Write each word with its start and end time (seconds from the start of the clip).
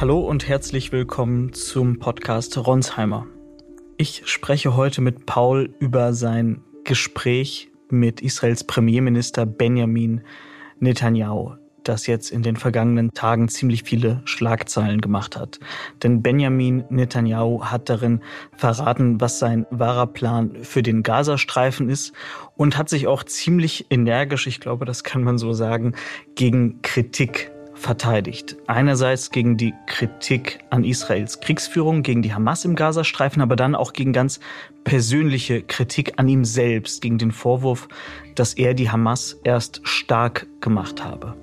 Hallo 0.00 0.20
und 0.20 0.46
herzlich 0.46 0.92
willkommen 0.92 1.52
zum 1.52 1.98
Podcast 1.98 2.56
Ronsheimer. 2.56 3.26
Ich 3.96 4.22
spreche 4.26 4.76
heute 4.76 5.00
mit 5.00 5.26
Paul 5.26 5.74
über 5.80 6.12
sein 6.12 6.62
Gespräch 6.84 7.72
mit 7.90 8.20
Israels 8.20 8.62
Premierminister 8.62 9.44
Benjamin 9.44 10.20
Netanyahu, 10.78 11.54
das 11.82 12.06
jetzt 12.06 12.30
in 12.30 12.44
den 12.44 12.54
vergangenen 12.54 13.10
Tagen 13.12 13.48
ziemlich 13.48 13.82
viele 13.82 14.22
Schlagzeilen 14.24 15.00
gemacht 15.00 15.36
hat. 15.36 15.58
Denn 16.04 16.22
Benjamin 16.22 16.84
Netanyahu 16.90 17.64
hat 17.64 17.88
darin 17.88 18.20
verraten, 18.56 19.20
was 19.20 19.40
sein 19.40 19.66
wahrer 19.72 20.06
Plan 20.06 20.58
für 20.62 20.84
den 20.84 21.02
Gazastreifen 21.02 21.88
ist 21.90 22.12
und 22.56 22.78
hat 22.78 22.88
sich 22.88 23.08
auch 23.08 23.24
ziemlich 23.24 23.86
energisch, 23.90 24.46
ich 24.46 24.60
glaube, 24.60 24.84
das 24.84 25.02
kann 25.02 25.24
man 25.24 25.38
so 25.38 25.52
sagen, 25.54 25.96
gegen 26.36 26.82
Kritik 26.82 27.50
verteidigt. 27.78 28.56
Einerseits 28.66 29.30
gegen 29.30 29.56
die 29.56 29.72
Kritik 29.86 30.58
an 30.70 30.84
Israels 30.84 31.40
Kriegsführung, 31.40 32.02
gegen 32.02 32.22
die 32.22 32.34
Hamas 32.34 32.64
im 32.64 32.74
Gazastreifen, 32.74 33.40
aber 33.40 33.56
dann 33.56 33.74
auch 33.74 33.92
gegen 33.92 34.12
ganz 34.12 34.40
persönliche 34.84 35.62
Kritik 35.62 36.14
an 36.16 36.28
ihm 36.28 36.44
selbst, 36.44 37.00
gegen 37.00 37.18
den 37.18 37.32
Vorwurf, 37.32 37.88
dass 38.34 38.54
er 38.54 38.74
die 38.74 38.90
Hamas 38.90 39.40
erst 39.44 39.80
stark 39.84 40.46
gemacht 40.60 41.04
habe. 41.04 41.36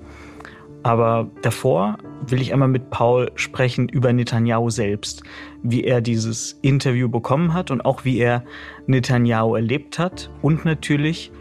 Aber 0.83 1.31
davor 1.41 1.97
will 2.28 2.41
ich 2.41 2.53
einmal 2.53 2.67
mit 2.67 2.91
Paul 2.91 3.31
sprechen 3.33 3.89
über 3.89 4.13
Netanyahu 4.13 4.69
selbst, 4.69 5.23
wie 5.63 5.83
er 5.83 6.00
dieses 6.00 6.59
Interview 6.61 7.09
bekommen 7.09 7.56
hat 7.56 7.72
und 7.72 7.83
auch 7.83 8.06
wie 8.06 8.19
er 8.19 8.44
Netanyahu 8.86 9.56
erlebt 9.56 9.97
hat 9.97 10.30
und 10.44 10.63
natürlich, 10.63 11.31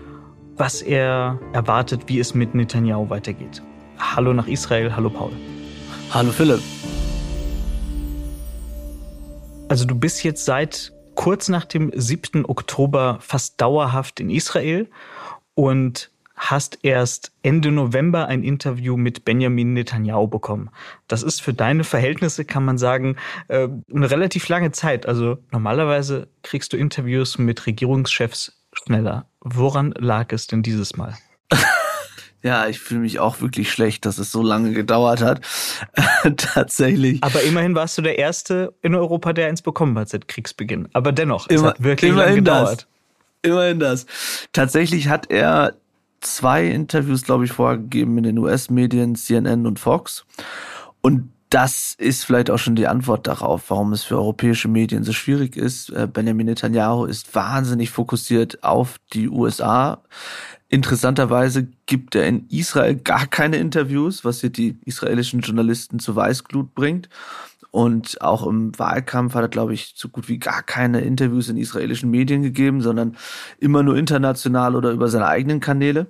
was 0.56 0.80
er 0.80 1.40
erwartet, 1.52 2.04
wie 2.06 2.20
es 2.20 2.34
mit 2.34 2.54
Netanyahu 2.54 3.10
weitergeht. 3.10 3.62
Hallo 3.98 4.32
nach 4.32 4.46
Israel. 4.46 4.94
Hallo 4.94 5.10
Paul. 5.10 5.32
Hallo 6.10 6.30
Philipp. 6.30 6.60
Also 9.68 9.84
du 9.86 9.94
bist 9.94 10.22
jetzt 10.22 10.44
seit 10.44 10.92
kurz 11.14 11.48
nach 11.48 11.64
dem 11.64 11.90
7. 11.94 12.44
Oktober 12.44 13.18
fast 13.20 13.60
dauerhaft 13.60 14.20
in 14.20 14.30
Israel 14.30 14.88
und 15.54 16.10
hast 16.36 16.78
erst 16.82 17.32
Ende 17.42 17.70
November 17.70 18.26
ein 18.26 18.42
Interview 18.42 18.96
mit 18.96 19.24
Benjamin 19.24 19.72
Netanyahu 19.72 20.26
bekommen. 20.26 20.70
Das 21.08 21.22
ist 21.22 21.40
für 21.40 21.54
deine 21.54 21.84
Verhältnisse, 21.84 22.44
kann 22.44 22.64
man 22.64 22.76
sagen, 22.76 23.16
äh, 23.48 23.68
eine 23.94 24.10
relativ 24.10 24.48
lange 24.48 24.72
Zeit. 24.72 25.06
Also 25.06 25.38
normalerweise 25.52 26.28
kriegst 26.42 26.72
du 26.72 26.76
Interviews 26.76 27.38
mit 27.38 27.66
Regierungschefs 27.66 28.60
schneller. 28.72 29.26
Woran 29.40 29.92
lag 29.92 30.32
es 30.32 30.46
denn 30.46 30.62
dieses 30.62 30.96
Mal? 30.96 31.16
Ja, 32.44 32.68
ich 32.68 32.78
fühle 32.78 33.00
mich 33.00 33.20
auch 33.20 33.40
wirklich 33.40 33.72
schlecht, 33.72 34.04
dass 34.04 34.18
es 34.18 34.30
so 34.30 34.42
lange 34.42 34.72
gedauert 34.72 35.22
hat. 35.22 35.40
Tatsächlich. 36.36 37.24
Aber 37.24 37.42
immerhin 37.42 37.74
warst 37.74 37.96
du 37.96 38.02
der 38.02 38.18
Erste 38.18 38.74
in 38.82 38.94
Europa, 38.94 39.32
der 39.32 39.48
eins 39.48 39.62
bekommen 39.62 39.98
hat 39.98 40.10
seit 40.10 40.28
Kriegsbeginn. 40.28 40.88
Aber 40.92 41.10
dennoch, 41.10 41.46
es 41.48 41.60
Immer, 41.60 41.70
hat 41.70 41.82
wirklich 41.82 42.12
lange 42.12 42.34
gedauert. 42.34 42.86
Das. 43.42 43.50
Immerhin 43.50 43.80
das. 43.80 44.04
Tatsächlich 44.52 45.08
hat 45.08 45.30
er 45.30 45.76
zwei 46.20 46.66
Interviews, 46.66 47.22
glaube 47.22 47.46
ich, 47.46 47.52
vorgegeben 47.52 48.18
in 48.18 48.24
den 48.24 48.38
US-Medien, 48.38 49.14
CNN 49.14 49.66
und 49.66 49.78
Fox. 49.78 50.26
Und 51.00 51.30
das 51.54 51.94
ist 51.96 52.24
vielleicht 52.24 52.50
auch 52.50 52.58
schon 52.58 52.74
die 52.74 52.88
Antwort 52.88 53.28
darauf, 53.28 53.70
warum 53.70 53.92
es 53.92 54.02
für 54.02 54.16
europäische 54.16 54.66
Medien 54.66 55.04
so 55.04 55.12
schwierig 55.12 55.56
ist. 55.56 55.88
Äh, 55.90 56.08
Benjamin 56.12 56.46
Netanyahu 56.46 57.04
ist 57.04 57.32
wahnsinnig 57.32 57.90
fokussiert 57.90 58.64
auf 58.64 58.96
die 59.12 59.28
USA. 59.28 60.02
Interessanterweise 60.68 61.68
gibt 61.86 62.16
er 62.16 62.26
in 62.26 62.48
Israel 62.48 62.96
gar 62.96 63.28
keine 63.28 63.58
Interviews, 63.58 64.24
was 64.24 64.40
hier 64.40 64.50
die 64.50 64.80
israelischen 64.84 65.42
Journalisten 65.42 66.00
zu 66.00 66.16
Weißglut 66.16 66.74
bringt. 66.74 67.08
Und 67.70 68.20
auch 68.20 68.44
im 68.44 68.76
Wahlkampf 68.76 69.34
hat 69.34 69.42
er, 69.42 69.48
glaube 69.48 69.74
ich, 69.74 69.92
so 69.94 70.08
gut 70.08 70.28
wie 70.28 70.38
gar 70.38 70.64
keine 70.64 71.02
Interviews 71.02 71.48
in 71.48 71.56
israelischen 71.56 72.10
Medien 72.10 72.42
gegeben, 72.42 72.80
sondern 72.80 73.16
immer 73.60 73.84
nur 73.84 73.96
international 73.96 74.74
oder 74.74 74.90
über 74.90 75.06
seine 75.06 75.28
eigenen 75.28 75.60
Kanäle. 75.60 76.08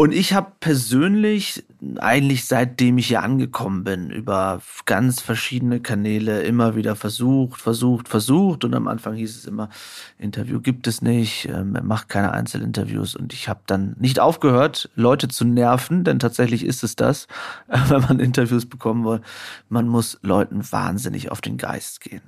Und 0.00 0.14
ich 0.14 0.32
habe 0.32 0.52
persönlich 0.60 1.64
eigentlich 1.98 2.44
seitdem 2.44 2.98
ich 2.98 3.08
hier 3.08 3.24
angekommen 3.24 3.82
bin, 3.82 4.10
über 4.10 4.62
ganz 4.86 5.20
verschiedene 5.20 5.80
Kanäle 5.80 6.42
immer 6.42 6.76
wieder 6.76 6.94
versucht, 6.94 7.60
versucht, 7.60 8.08
versucht. 8.08 8.64
Und 8.64 8.76
am 8.76 8.86
Anfang 8.86 9.16
hieß 9.16 9.36
es 9.36 9.44
immer, 9.44 9.70
Interview 10.16 10.60
gibt 10.60 10.86
es 10.86 11.02
nicht, 11.02 11.48
ähm, 11.52 11.76
macht 11.82 12.08
keine 12.08 12.30
Einzelinterviews. 12.30 13.16
Und 13.16 13.32
ich 13.32 13.48
habe 13.48 13.58
dann 13.66 13.96
nicht 13.98 14.20
aufgehört, 14.20 14.88
Leute 14.94 15.26
zu 15.26 15.44
nerven, 15.44 16.04
denn 16.04 16.20
tatsächlich 16.20 16.64
ist 16.64 16.84
es 16.84 16.94
das, 16.94 17.26
wenn 17.88 18.02
man 18.02 18.20
Interviews 18.20 18.66
bekommen 18.66 19.04
will. 19.04 19.20
Man 19.68 19.88
muss 19.88 20.20
Leuten 20.22 20.62
wahnsinnig 20.70 21.32
auf 21.32 21.40
den 21.40 21.56
Geist 21.56 22.02
gehen. 22.02 22.22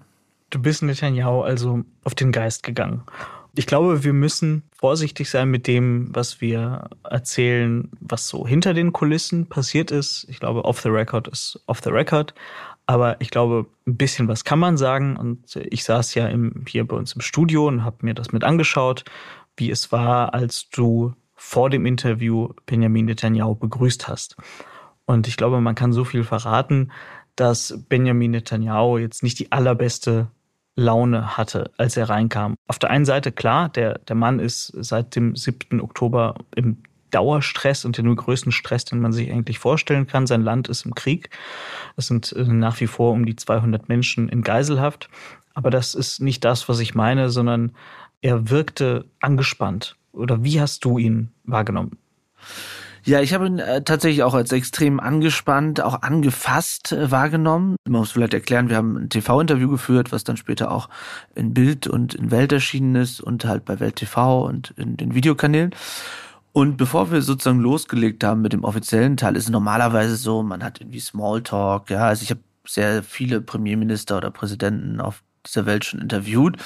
Du 0.50 0.60
bist 0.60 0.82
Netanyahu 0.82 1.42
also 1.42 1.84
auf 2.02 2.16
den 2.16 2.32
Geist 2.32 2.64
gegangen. 2.64 3.04
Ich 3.54 3.66
glaube, 3.66 4.04
wir 4.04 4.12
müssen 4.12 4.62
vorsichtig 4.72 5.28
sein 5.28 5.50
mit 5.50 5.66
dem, 5.66 6.08
was 6.14 6.40
wir 6.40 6.88
erzählen, 7.02 7.90
was 8.00 8.28
so 8.28 8.46
hinter 8.46 8.74
den 8.74 8.92
Kulissen 8.92 9.46
passiert 9.46 9.90
ist. 9.90 10.26
Ich 10.28 10.40
glaube, 10.40 10.64
off 10.64 10.80
the 10.80 10.88
record 10.88 11.28
ist 11.28 11.60
off 11.66 11.80
the 11.82 11.90
record. 11.90 12.34
Aber 12.86 13.20
ich 13.20 13.30
glaube, 13.30 13.66
ein 13.86 13.96
bisschen 13.96 14.28
was 14.28 14.44
kann 14.44 14.58
man 14.58 14.76
sagen. 14.76 15.16
Und 15.16 15.56
ich 15.56 15.84
saß 15.84 16.14
ja 16.14 16.28
im, 16.28 16.64
hier 16.66 16.86
bei 16.86 16.96
uns 16.96 17.12
im 17.12 17.20
Studio 17.20 17.66
und 17.66 17.84
habe 17.84 17.98
mir 18.02 18.14
das 18.14 18.32
mit 18.32 18.44
angeschaut, 18.44 19.04
wie 19.56 19.70
es 19.70 19.92
war, 19.92 20.34
als 20.34 20.70
du 20.70 21.14
vor 21.34 21.70
dem 21.70 21.86
Interview 21.86 22.48
Benjamin 22.66 23.06
Netanyahu 23.06 23.54
begrüßt 23.54 24.08
hast. 24.08 24.36
Und 25.06 25.26
ich 25.26 25.36
glaube, 25.36 25.60
man 25.60 25.74
kann 25.74 25.92
so 25.92 26.04
viel 26.04 26.22
verraten, 26.22 26.92
dass 27.34 27.82
Benjamin 27.88 28.32
Netanyahu 28.32 28.98
jetzt 28.98 29.22
nicht 29.22 29.38
die 29.38 29.50
allerbeste 29.50 30.28
Laune 30.80 31.36
hatte, 31.36 31.70
als 31.76 31.96
er 31.96 32.08
reinkam. 32.08 32.56
Auf 32.66 32.78
der 32.78 32.90
einen 32.90 33.04
Seite 33.04 33.30
klar, 33.32 33.68
der, 33.68 33.98
der 33.98 34.16
Mann 34.16 34.40
ist 34.40 34.72
seit 34.76 35.14
dem 35.14 35.36
7. 35.36 35.80
Oktober 35.80 36.34
im 36.56 36.82
Dauerstress 37.10 37.84
und 37.84 37.98
den 37.98 38.14
größten 38.14 38.52
Stress, 38.52 38.84
den 38.84 39.00
man 39.00 39.12
sich 39.12 39.30
eigentlich 39.30 39.58
vorstellen 39.58 40.06
kann. 40.06 40.26
Sein 40.26 40.42
Land 40.42 40.68
ist 40.68 40.86
im 40.86 40.94
Krieg. 40.94 41.30
Es 41.96 42.06
sind 42.06 42.32
äh, 42.32 42.44
nach 42.44 42.80
wie 42.80 42.86
vor 42.86 43.12
um 43.12 43.26
die 43.26 43.36
200 43.36 43.88
Menschen 43.88 44.28
in 44.28 44.42
Geiselhaft. 44.42 45.08
Aber 45.54 45.70
das 45.70 45.94
ist 45.94 46.20
nicht 46.20 46.44
das, 46.44 46.68
was 46.68 46.78
ich 46.80 46.94
meine, 46.94 47.30
sondern 47.30 47.72
er 48.22 48.50
wirkte 48.50 49.06
angespannt. 49.20 49.96
Oder 50.12 50.44
wie 50.44 50.60
hast 50.60 50.84
du 50.84 50.98
ihn 50.98 51.30
wahrgenommen? 51.44 51.98
Ja, 53.04 53.20
ich 53.20 53.32
habe 53.32 53.46
ihn 53.46 53.58
äh, 53.58 53.82
tatsächlich 53.82 54.22
auch 54.22 54.34
als 54.34 54.52
extrem 54.52 55.00
angespannt, 55.00 55.80
auch 55.80 56.02
angefasst 56.02 56.92
äh, 56.92 57.10
wahrgenommen. 57.10 57.76
Man 57.88 58.00
muss 58.00 58.12
vielleicht 58.12 58.34
erklären, 58.34 58.68
wir 58.68 58.76
haben 58.76 58.96
ein 58.96 59.08
TV-Interview 59.08 59.70
geführt, 59.70 60.12
was 60.12 60.24
dann 60.24 60.36
später 60.36 60.70
auch 60.70 60.88
in 61.34 61.54
Bild 61.54 61.86
und 61.86 62.14
in 62.14 62.30
Welt 62.30 62.52
erschienen 62.52 62.96
ist 62.96 63.20
und 63.20 63.44
halt 63.44 63.64
bei 63.64 63.80
Welt 63.80 63.96
TV 63.96 64.44
und 64.44 64.72
in 64.76 64.96
den 64.96 65.14
Videokanälen. 65.14 65.74
Und 66.52 66.76
bevor 66.76 67.10
wir 67.10 67.22
sozusagen 67.22 67.60
losgelegt 67.60 68.24
haben 68.24 68.42
mit 68.42 68.52
dem 68.52 68.64
offiziellen 68.64 69.16
Teil, 69.16 69.36
ist 69.36 69.44
es 69.44 69.50
normalerweise 69.50 70.16
so, 70.16 70.42
man 70.42 70.64
hat 70.64 70.80
irgendwie 70.80 71.00
Smalltalk, 71.00 71.90
ja, 71.90 72.06
also 72.06 72.22
ich 72.22 72.30
habe 72.30 72.40
sehr 72.66 73.02
viele 73.02 73.40
Premierminister 73.40 74.16
oder 74.16 74.30
Präsidenten 74.30 75.00
auf 75.00 75.22
dieser 75.46 75.64
Welt 75.64 75.84
schon 75.84 76.00
interviewt 76.00 76.56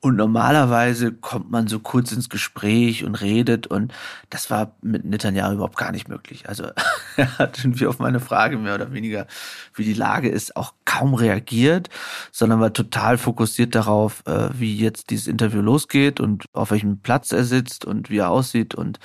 und 0.00 0.14
normalerweise 0.14 1.12
kommt 1.12 1.50
man 1.50 1.66
so 1.66 1.80
kurz 1.80 2.12
ins 2.12 2.28
Gespräch 2.28 3.04
und 3.04 3.16
redet 3.16 3.66
und 3.66 3.92
das 4.30 4.48
war 4.48 4.76
mit 4.80 5.04
Netanyahu 5.04 5.54
überhaupt 5.54 5.76
gar 5.76 5.90
nicht 5.90 6.08
möglich. 6.08 6.48
Also 6.48 6.70
er 7.16 7.38
hat 7.38 7.58
irgendwie 7.58 7.86
auf 7.88 7.98
meine 7.98 8.20
Frage 8.20 8.58
mehr 8.58 8.76
oder 8.76 8.92
weniger, 8.92 9.26
wie 9.74 9.82
die 9.82 9.94
Lage 9.94 10.28
ist, 10.28 10.54
auch 10.54 10.74
kaum 10.84 11.14
reagiert, 11.14 11.88
sondern 12.30 12.60
war 12.60 12.72
total 12.72 13.18
fokussiert 13.18 13.74
darauf, 13.74 14.22
äh, 14.26 14.50
wie 14.52 14.76
jetzt 14.76 15.10
dieses 15.10 15.26
Interview 15.26 15.62
losgeht 15.62 16.20
und 16.20 16.44
auf 16.52 16.70
welchem 16.70 17.00
Platz 17.00 17.32
er 17.32 17.44
sitzt 17.44 17.84
und 17.84 18.08
wie 18.08 18.18
er 18.18 18.30
aussieht 18.30 18.76
und 18.76 19.00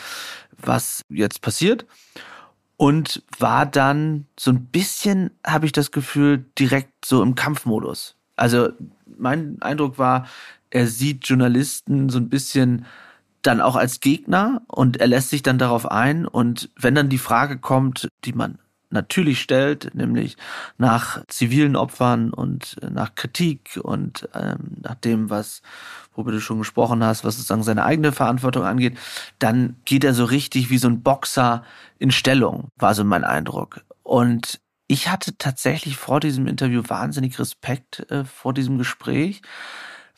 was 0.57 1.01
jetzt 1.09 1.41
passiert. 1.41 1.87
Und 2.77 3.23
war 3.39 3.65
dann 3.65 4.27
so 4.39 4.51
ein 4.51 4.65
bisschen, 4.65 5.31
habe 5.45 5.65
ich 5.65 5.71
das 5.71 5.91
Gefühl, 5.91 6.45
direkt 6.59 7.05
so 7.05 7.23
im 7.23 7.33
Kampfmodus. 7.33 8.15
Also 8.35 8.69
mein 9.17 9.61
Eindruck 9.61 9.97
war, 9.97 10.27
er 10.73 10.87
sieht 10.87 11.27
Journalisten 11.27 12.09
so 12.09 12.17
ein 12.17 12.29
bisschen 12.29 12.85
dann 13.43 13.61
auch 13.61 13.75
als 13.75 13.99
Gegner 13.99 14.63
und 14.67 14.97
er 14.97 15.07
lässt 15.07 15.29
sich 15.29 15.43
dann 15.43 15.59
darauf 15.59 15.89
ein. 15.89 16.25
Und 16.25 16.71
wenn 16.79 16.95
dann 16.95 17.09
die 17.09 17.19
Frage 17.19 17.59
kommt, 17.59 18.07
die 18.23 18.33
man 18.33 18.57
natürlich 18.89 19.39
stellt, 19.39 19.93
nämlich 19.93 20.35
nach 20.77 21.23
zivilen 21.27 21.75
Opfern 21.75 22.31
und 22.31 22.77
nach 22.89 23.13
Kritik 23.13 23.79
und 23.81 24.27
ähm, 24.33 24.77
nach 24.81 24.95
dem, 24.95 25.29
was, 25.29 25.61
worüber 26.13 26.31
du 26.31 26.41
schon 26.41 26.59
gesprochen 26.59 27.03
hast, 27.03 27.23
was 27.23 27.35
sozusagen 27.35 27.63
seine 27.63 27.85
eigene 27.85 28.11
Verantwortung 28.11 28.63
angeht, 28.63 28.97
dann 29.39 29.75
geht 29.85 30.03
er 30.03 30.13
so 30.13 30.25
richtig 30.25 30.69
wie 30.71 30.77
so 30.79 30.87
ein 30.87 31.03
Boxer 31.03 31.63
in 31.99 32.11
Stellung, 32.11 32.69
war 32.77 32.95
so 32.95 33.03
mein 33.03 33.23
Eindruck. 33.23 33.81
Und 34.01 34.59
ich 34.87 35.09
hatte 35.09 35.37
tatsächlich 35.37 35.97
vor 35.97 36.19
diesem 36.19 36.47
Interview 36.47 36.81
wahnsinnig 36.87 37.37
Respekt 37.39 38.09
äh, 38.11 38.25
vor 38.25 38.53
diesem 38.53 38.77
Gespräch, 38.77 39.41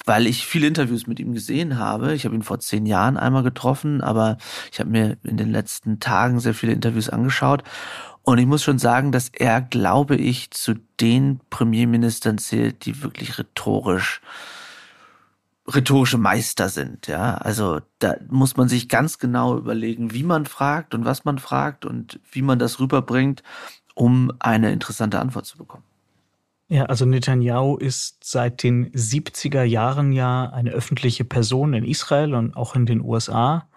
weil 0.03 0.27
ich 0.27 0.45
viele 0.45 0.67
Interviews 0.67 1.07
mit 1.07 1.19
ihm 1.19 1.33
gesehen 1.33 1.79
habe. 1.79 2.13
Ich 2.13 2.25
habe 2.25 2.35
ihn 2.35 2.43
vor 2.43 2.59
zehn 2.59 2.85
Jahren 2.85 3.17
einmal 3.17 3.43
getroffen, 3.43 4.01
aber 4.01 4.37
ich 4.71 4.79
habe 4.79 4.89
mir 4.89 5.17
in 5.23 5.37
den 5.37 5.51
letzten 5.51 5.99
Tagen 5.99 6.39
sehr 6.39 6.53
viele 6.53 6.73
Interviews 6.73 7.09
angeschaut. 7.09 7.63
Und 8.23 8.39
ich 8.39 8.45
muss 8.45 8.63
schon 8.63 8.79
sagen, 8.79 9.11
dass 9.11 9.29
er, 9.29 9.61
glaube 9.61 10.15
ich, 10.15 10.51
zu 10.51 10.75
den 10.99 11.39
Premierministern 11.49 12.37
zählt, 12.37 12.85
die 12.85 13.03
wirklich 13.03 13.37
rhetorisch 13.37 14.21
rhetorische 15.67 16.17
Meister 16.17 16.69
sind, 16.69 17.07
ja. 17.07 17.35
Also 17.35 17.81
da 17.99 18.15
muss 18.29 18.55
man 18.55 18.69
sich 18.69 18.87
ganz 18.87 19.17
genau 19.17 19.57
überlegen, 19.57 20.13
wie 20.13 20.23
man 20.23 20.45
fragt 20.45 20.93
und 20.93 21.05
was 21.05 21.25
man 21.25 21.39
fragt 21.39 21.85
und 21.85 22.19
wie 22.31 22.43
man 22.43 22.59
das 22.59 22.79
rüberbringt, 22.79 23.41
um 23.95 24.31
eine 24.39 24.71
interessante 24.71 25.19
Antwort 25.19 25.45
zu 25.45 25.57
bekommen. 25.57 25.83
Ja, 26.67 26.85
also 26.85 27.05
Netanyahu 27.05 27.77
ist 27.77 28.23
seit 28.23 28.63
den 28.63 28.91
70er 28.91 29.63
Jahren 29.63 30.11
ja 30.11 30.49
eine 30.49 30.71
öffentliche 30.71 31.23
Person 31.23 31.73
in 31.75 31.83
Israel 31.83 32.33
und 32.33 32.57
auch 32.57 32.75
in 32.75 32.87
den 32.87 33.01
USA. 33.01 33.67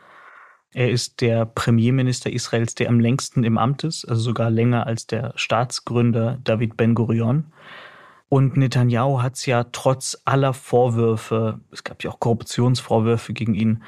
Er 0.73 0.91
ist 0.91 1.21
der 1.21 1.45
Premierminister 1.45 2.31
Israels, 2.33 2.75
der 2.75 2.89
am 2.89 2.99
längsten 2.99 3.45
im 3.45 3.59
Amt 3.59 3.85
ist, 3.85 4.07
also 4.07 4.23
sogar 4.23 4.51
länger 4.51 4.87
als 4.87 5.07
der 5.07 5.33
Staatsgründer 5.37 6.39
David 6.45 6.79
Ben-Gurion. 6.79 7.53
Und 8.31 8.57
Netanyahu 8.57 9.23
hat 9.23 9.35
es 9.35 9.47
ja 9.47 9.65
trotz 9.65 10.19
aller 10.25 10.55
Vorwürfe, 10.55 11.61
es 11.71 11.85
gab 11.85 12.03
ja 12.05 12.11
auch 12.11 12.21
Korruptionsvorwürfe 12.21 13.35
gegen 13.35 13.55
ihn, 13.55 13.83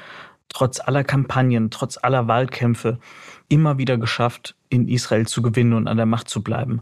trotz 0.49 0.79
aller 0.79 1.03
Kampagnen, 1.03 1.71
trotz 1.71 1.97
aller 1.97 2.27
Wahlkämpfe 2.27 2.99
immer 3.47 3.77
wieder 3.77 3.97
geschafft, 3.97 4.55
in 4.69 4.87
Israel 4.87 5.27
zu 5.27 5.41
gewinnen 5.41 5.73
und 5.73 5.87
an 5.87 5.97
der 5.97 6.05
Macht 6.05 6.29
zu 6.29 6.43
bleiben. 6.43 6.81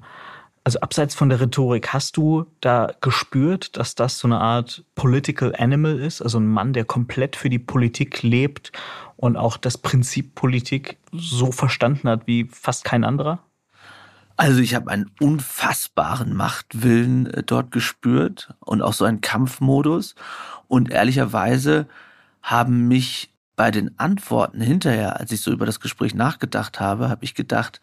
Also 0.69 0.81
abseits 0.81 1.15
von 1.15 1.29
der 1.29 1.41
Rhetorik, 1.41 1.93
hast 1.93 2.15
du 2.15 2.45
da 2.61 2.91
gespürt, 3.01 3.75
dass 3.75 3.95
das 3.95 4.19
so 4.19 4.27
eine 4.27 4.39
Art 4.39 4.83
Political 4.93 5.55
Animal 5.57 5.97
ist, 5.97 6.21
also 6.21 6.37
ein 6.37 6.45
Mann, 6.45 6.73
der 6.73 6.85
komplett 6.85 7.35
für 7.35 7.49
die 7.49 7.57
Politik 7.57 8.21
lebt 8.21 8.71
und 9.15 9.35
auch 9.35 9.57
das 9.57 9.79
Prinzip 9.79 10.35
Politik 10.35 10.99
so 11.11 11.51
verstanden 11.51 12.07
hat 12.07 12.27
wie 12.27 12.47
fast 12.51 12.83
kein 12.83 13.03
anderer? 13.03 13.39
Also 14.37 14.59
ich 14.61 14.75
habe 14.75 14.91
einen 14.91 15.09
unfassbaren 15.19 16.35
Machtwillen 16.35 17.25
äh, 17.33 17.41
dort 17.41 17.71
gespürt 17.71 18.53
und 18.59 18.83
auch 18.83 18.93
so 18.93 19.05
einen 19.05 19.21
Kampfmodus. 19.21 20.13
Und 20.67 20.91
ehrlicherweise 20.91 21.87
haben 22.43 22.87
mich 22.87 23.33
bei 23.55 23.71
den 23.71 23.97
Antworten 23.97 24.61
hinterher, 24.61 25.19
als 25.19 25.31
ich 25.31 25.41
so 25.41 25.49
über 25.49 25.65
das 25.65 25.79
Gespräch 25.79 26.13
nachgedacht 26.13 26.79
habe, 26.79 27.09
habe 27.09 27.25
ich 27.25 27.33
gedacht, 27.33 27.81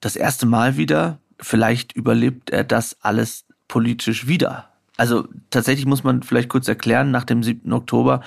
das 0.00 0.16
erste 0.16 0.44
Mal 0.44 0.76
wieder, 0.76 1.20
vielleicht 1.40 1.92
überlebt 1.92 2.50
er 2.50 2.64
das 2.64 2.96
alles 3.00 3.44
politisch 3.68 4.26
wieder. 4.26 4.68
Also 4.96 5.28
tatsächlich 5.50 5.86
muss 5.86 6.02
man 6.04 6.22
vielleicht 6.22 6.48
kurz 6.48 6.66
erklären, 6.66 7.10
nach 7.10 7.24
dem 7.24 7.42
7. 7.42 7.72
Oktober 7.72 8.20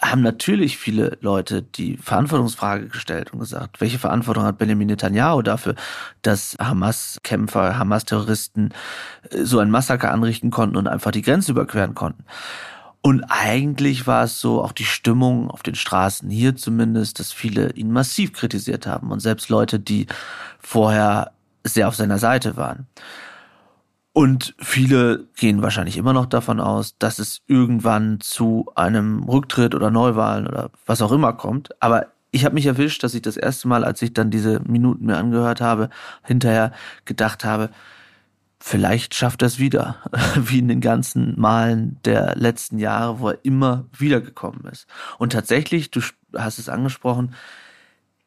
haben 0.00 0.22
natürlich 0.22 0.76
viele 0.76 1.16
Leute 1.20 1.62
die 1.62 1.96
Verantwortungsfrage 1.96 2.88
gestellt 2.88 3.32
und 3.32 3.38
gesagt, 3.38 3.80
welche 3.80 3.98
Verantwortung 3.98 4.44
hat 4.44 4.58
Benjamin 4.58 4.88
Netanyahu 4.88 5.40
dafür, 5.42 5.76
dass 6.22 6.56
Hamas-Kämpfer, 6.60 7.78
Hamas-Terroristen 7.78 8.74
äh, 9.30 9.44
so 9.44 9.60
ein 9.60 9.70
Massaker 9.70 10.12
anrichten 10.12 10.50
konnten 10.50 10.76
und 10.76 10.88
einfach 10.88 11.10
die 11.10 11.22
Grenze 11.22 11.52
überqueren 11.52 11.94
konnten. 11.94 12.24
Und 13.00 13.24
eigentlich 13.24 14.06
war 14.06 14.24
es 14.24 14.40
so, 14.40 14.62
auch 14.62 14.72
die 14.72 14.86
Stimmung 14.86 15.50
auf 15.50 15.62
den 15.62 15.74
Straßen 15.74 16.30
hier 16.30 16.56
zumindest, 16.56 17.20
dass 17.20 17.32
viele 17.32 17.72
ihn 17.72 17.92
massiv 17.92 18.32
kritisiert 18.32 18.86
haben 18.86 19.12
und 19.12 19.20
selbst 19.20 19.50
Leute, 19.50 19.78
die 19.78 20.06
vorher 20.58 21.33
sehr 21.64 21.88
auf 21.88 21.96
seiner 21.96 22.18
Seite 22.18 22.56
waren. 22.56 22.86
Und 24.12 24.54
viele 24.60 25.26
gehen 25.36 25.60
wahrscheinlich 25.60 25.96
immer 25.96 26.12
noch 26.12 26.26
davon 26.26 26.60
aus, 26.60 26.96
dass 26.98 27.18
es 27.18 27.42
irgendwann 27.48 28.20
zu 28.20 28.70
einem 28.76 29.24
Rücktritt 29.24 29.74
oder 29.74 29.90
Neuwahlen 29.90 30.46
oder 30.46 30.70
was 30.86 31.02
auch 31.02 31.10
immer 31.10 31.32
kommt. 31.32 31.70
Aber 31.82 32.06
ich 32.30 32.44
habe 32.44 32.54
mich 32.54 32.66
erwischt, 32.66 33.02
dass 33.02 33.14
ich 33.14 33.22
das 33.22 33.36
erste 33.36 33.66
Mal, 33.66 33.84
als 33.84 34.02
ich 34.02 34.12
dann 34.12 34.30
diese 34.30 34.60
Minuten 34.60 35.06
mir 35.06 35.16
angehört 35.16 35.60
habe, 35.60 35.90
hinterher 36.22 36.70
gedacht 37.04 37.44
habe, 37.44 37.70
vielleicht 38.60 39.14
schafft 39.14 39.42
er 39.42 39.46
es 39.46 39.58
wieder, 39.58 39.96
wie 40.36 40.60
in 40.60 40.68
den 40.68 40.80
ganzen 40.80 41.38
Malen 41.38 41.98
der 42.04 42.36
letzten 42.36 42.78
Jahre, 42.78 43.18
wo 43.18 43.30
er 43.30 43.38
immer 43.42 43.86
wiedergekommen 43.98 44.64
ist. 44.70 44.86
Und 45.18 45.32
tatsächlich, 45.32 45.90
du 45.90 46.00
hast 46.36 46.58
es 46.58 46.68
angesprochen, 46.68 47.34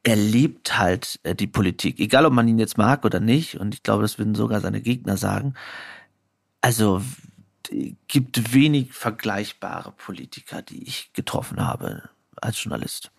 er 0.07 0.15
lebt 0.15 0.79
halt 0.79 1.19
äh, 1.23 1.35
die 1.35 1.47
Politik, 1.47 1.99
egal 1.99 2.25
ob 2.25 2.31
man 2.31 2.47
ihn 2.47 2.59
jetzt 2.59 2.77
mag 2.77 3.03
oder 3.03 3.19
nicht. 3.19 3.59
Und 3.59 3.73
ich 3.73 3.83
glaube, 3.83 4.03
das 4.03 4.17
würden 4.17 4.35
sogar 4.35 4.61
seine 4.61 4.79
Gegner 4.79 5.17
sagen. 5.17 5.53
Also 6.61 7.01
gibt 8.07 8.53
wenig 8.53 8.93
vergleichbare 8.93 9.91
Politiker, 9.91 10.61
die 10.61 10.81
ich 10.83 11.11
getroffen 11.11 11.59
habe 11.59 12.07
als 12.37 12.63
Journalist. 12.63 13.11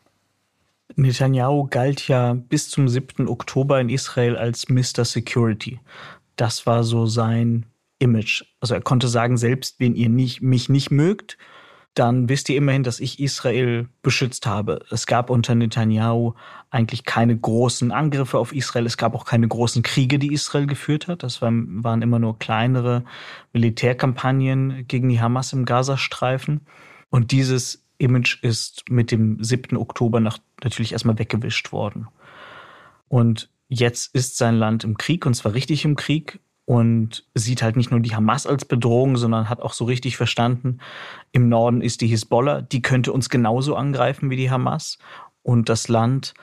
Netanyahu 0.96 1.66
galt 1.68 2.08
ja 2.08 2.32
bis 2.32 2.70
zum 2.70 2.88
7. 2.88 3.28
Oktober 3.28 3.78
in 3.78 3.90
Israel 3.90 4.38
als 4.38 4.70
Mr. 4.70 5.04
Security. 5.04 5.80
Das 6.36 6.64
war 6.64 6.84
so 6.84 7.04
sein 7.04 7.66
Image. 7.98 8.44
Also 8.60 8.72
er 8.72 8.80
konnte 8.80 9.08
sagen, 9.08 9.36
selbst 9.36 9.78
wenn 9.78 9.94
ihr 9.94 10.08
nicht, 10.08 10.40
mich 10.40 10.70
nicht 10.70 10.90
mögt, 10.90 11.36
dann 11.94 12.28
wisst 12.28 12.48
ihr 12.48 12.56
immerhin, 12.56 12.84
dass 12.84 13.00
ich 13.00 13.18
Israel 13.18 13.88
beschützt 14.02 14.46
habe. 14.46 14.80
Es 14.90 15.06
gab 15.06 15.30
unter 15.30 15.54
Netanyahu 15.54 16.34
eigentlich 16.70 17.04
keine 17.04 17.36
großen 17.36 17.90
Angriffe 17.90 18.38
auf 18.38 18.54
Israel. 18.54 18.86
Es 18.86 18.96
gab 18.96 19.14
auch 19.14 19.24
keine 19.24 19.48
großen 19.48 19.82
Kriege, 19.82 20.18
die 20.18 20.32
Israel 20.32 20.66
geführt 20.66 21.08
hat. 21.08 21.22
Das 21.22 21.42
waren, 21.42 22.02
immer 22.02 22.18
nur 22.18 22.38
kleinere 22.38 23.04
Militärkampagnen 23.52 24.86
gegen 24.86 25.08
die 25.08 25.20
Hamas 25.20 25.52
im 25.52 25.64
Gazastreifen. 25.64 26.60
Und 27.10 27.32
dieses 27.32 27.84
Image 27.98 28.42
ist 28.42 28.88
mit 28.88 29.10
dem 29.10 29.42
7. 29.42 29.76
Oktober 29.76 30.20
nach, 30.20 30.38
natürlich 30.62 30.92
erstmal 30.92 31.18
weggewischt 31.18 31.72
worden. 31.72 32.06
Und 33.08 33.50
jetzt 33.68 34.14
ist 34.14 34.36
sein 34.36 34.54
Land 34.54 34.84
im 34.84 34.98
Krieg, 34.98 35.26
und 35.26 35.34
zwar 35.34 35.54
richtig 35.54 35.84
im 35.84 35.96
Krieg 35.96 36.38
und 36.68 37.24
sieht 37.34 37.62
halt 37.62 37.76
nicht 37.76 37.90
nur 37.90 38.00
die 38.00 38.14
Hamas 38.14 38.46
als 38.46 38.66
Bedrohung, 38.66 39.16
sondern 39.16 39.48
hat 39.48 39.62
auch 39.62 39.72
so 39.72 39.86
richtig 39.86 40.18
verstanden, 40.18 40.80
im 41.32 41.48
Norden 41.48 41.80
ist 41.80 42.02
die 42.02 42.08
Hisbollah, 42.08 42.60
die 42.60 42.82
könnte 42.82 43.10
uns 43.10 43.30
genauso 43.30 43.74
angreifen 43.74 44.28
wie 44.28 44.36
die 44.36 44.50
Hamas. 44.50 44.98
Und 45.42 45.70
das 45.70 45.88
Land, 45.88 46.34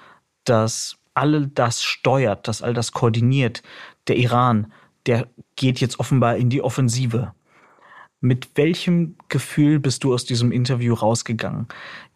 das 0.44 0.98
all 1.14 1.46
das 1.46 1.84
steuert, 1.84 2.48
das 2.48 2.64
all 2.64 2.74
das 2.74 2.92
koordiniert, 2.92 3.62
der 4.08 4.18
Iran, 4.18 4.74
der 5.06 5.28
geht 5.56 5.80
jetzt 5.80 6.00
offenbar 6.00 6.38
in 6.38 6.50
die 6.50 6.64
Offensive. 6.64 7.36
Mit 8.20 8.50
welchem 8.56 9.18
Gefühl 9.30 9.80
bist 9.80 10.04
du 10.04 10.12
aus 10.12 10.26
diesem 10.26 10.52
Interview 10.52 10.96
rausgegangen? 10.96 11.68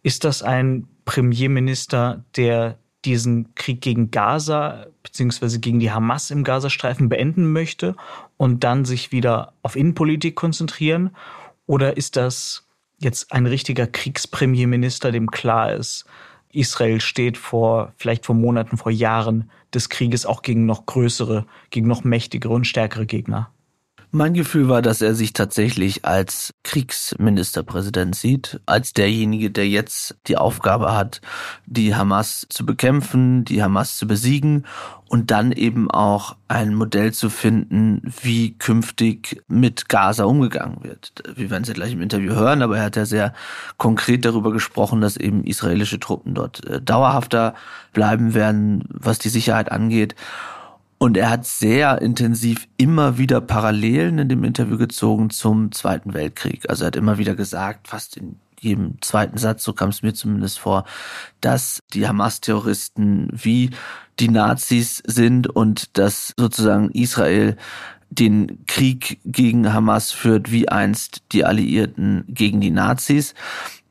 Ist 0.01 0.23
das 0.23 0.41
ein 0.41 0.87
Premierminister, 1.05 2.25
der 2.35 2.79
diesen 3.05 3.53
Krieg 3.55 3.81
gegen 3.81 4.11
Gaza 4.11 4.87
beziehungsweise 5.03 5.59
gegen 5.59 5.79
die 5.79 5.91
Hamas 5.91 6.31
im 6.31 6.43
Gazastreifen 6.43 7.09
beenden 7.09 7.51
möchte 7.51 7.95
und 8.37 8.63
dann 8.63 8.85
sich 8.85 9.11
wieder 9.11 9.53
auf 9.61 9.75
Innenpolitik 9.75 10.35
konzentrieren? 10.35 11.15
Oder 11.65 11.97
ist 11.97 12.15
das 12.15 12.67
jetzt 12.99 13.31
ein 13.31 13.45
richtiger 13.45 13.87
Kriegspremierminister, 13.87 15.11
dem 15.11 15.31
klar 15.31 15.73
ist, 15.73 16.05
Israel 16.51 16.99
steht 16.99 17.37
vor, 17.37 17.93
vielleicht 17.95 18.25
vor 18.25 18.35
Monaten, 18.35 18.77
vor 18.77 18.91
Jahren 18.91 19.51
des 19.73 19.89
Krieges 19.89 20.25
auch 20.25 20.41
gegen 20.41 20.65
noch 20.65 20.85
größere, 20.85 21.45
gegen 21.69 21.87
noch 21.87 22.03
mächtigere 22.03 22.53
und 22.53 22.65
stärkere 22.65 23.05
Gegner? 23.05 23.51
Mein 24.11 24.33
Gefühl 24.33 24.67
war, 24.69 24.81
dass 24.81 25.01
er 25.01 25.13
sich 25.13 25.33
tatsächlich 25.33 26.03
als 26.03 26.55
Kriegsministerpräsident 26.63 28.15
sieht, 28.15 28.59
als 28.65 28.93
derjenige, 28.93 29.51
der 29.51 29.67
jetzt 29.67 30.17
die 30.25 30.35
Aufgabe 30.35 30.95
hat, 30.95 31.21
die 31.67 31.93
Hamas 31.93 32.47
zu 32.49 32.65
bekämpfen, 32.65 33.45
die 33.45 33.61
Hamas 33.61 33.97
zu 33.97 34.07
besiegen 34.07 34.65
und 35.09 35.29
dann 35.29 35.51
eben 35.51 35.91
auch 35.91 36.35
ein 36.47 36.73
Modell 36.73 37.13
zu 37.13 37.29
finden, 37.29 38.01
wie 38.23 38.57
künftig 38.57 39.43
mit 39.47 39.89
Gaza 39.89 40.23
umgegangen 40.23 40.83
wird. 40.83 41.13
Wir 41.35 41.51
werden 41.51 41.61
es 41.61 41.69
ja 41.69 41.75
gleich 41.75 41.93
im 41.93 42.01
Interview 42.01 42.33
hören, 42.33 42.63
aber 42.63 42.77
er 42.77 42.85
hat 42.85 42.95
ja 42.95 43.05
sehr 43.05 43.33
konkret 43.77 44.25
darüber 44.25 44.51
gesprochen, 44.51 45.01
dass 45.01 45.17
eben 45.17 45.43
israelische 45.43 45.99
Truppen 45.99 46.33
dort 46.33 46.65
äh, 46.65 46.81
dauerhafter 46.81 47.53
bleiben 47.93 48.33
werden, 48.33 48.85
was 48.89 49.19
die 49.19 49.29
Sicherheit 49.29 49.71
angeht. 49.71 50.15
Und 50.99 51.15
er 51.15 51.29
hat 51.29 51.45
sehr 51.45 52.01
intensiv 52.01 52.67
immer 52.75 53.17
wieder 53.17 53.39
Parallelen 53.39 54.19
in 54.19 54.27
dem 54.27 54.43
Interview 54.43 54.77
gezogen 54.77 55.29
zum 55.29 55.71
Zweiten 55.71 56.13
Weltkrieg. 56.13 56.69
Also 56.69 56.83
er 56.83 56.87
hat 56.87 56.97
immer 56.97 57.17
wieder 57.17 57.35
gesagt, 57.35 57.87
fast 57.87 58.17
in 58.17 58.35
jedem 58.59 59.01
zweiten 59.01 59.37
Satz, 59.37 59.63
so 59.63 59.71
kam 59.71 59.89
es 59.89 60.01
mir 60.01 60.13
zumindest 60.13 60.59
vor, 60.59 60.83
dass 61.39 61.81
die 61.93 62.05
Hamas-Terroristen 62.05 63.29
wie 63.31 63.69
die 64.19 64.27
Nazis 64.27 65.01
sind 65.07 65.47
und 65.47 65.97
dass 65.97 66.33
sozusagen 66.37 66.91
Israel 66.91 67.55
den 68.09 68.65
Krieg 68.65 69.19
gegen 69.23 69.71
Hamas 69.71 70.11
führt, 70.11 70.51
wie 70.51 70.67
einst 70.67 71.21
die 71.31 71.45
Alliierten 71.45 72.25
gegen 72.27 72.59
die 72.59 72.71
Nazis. 72.71 73.35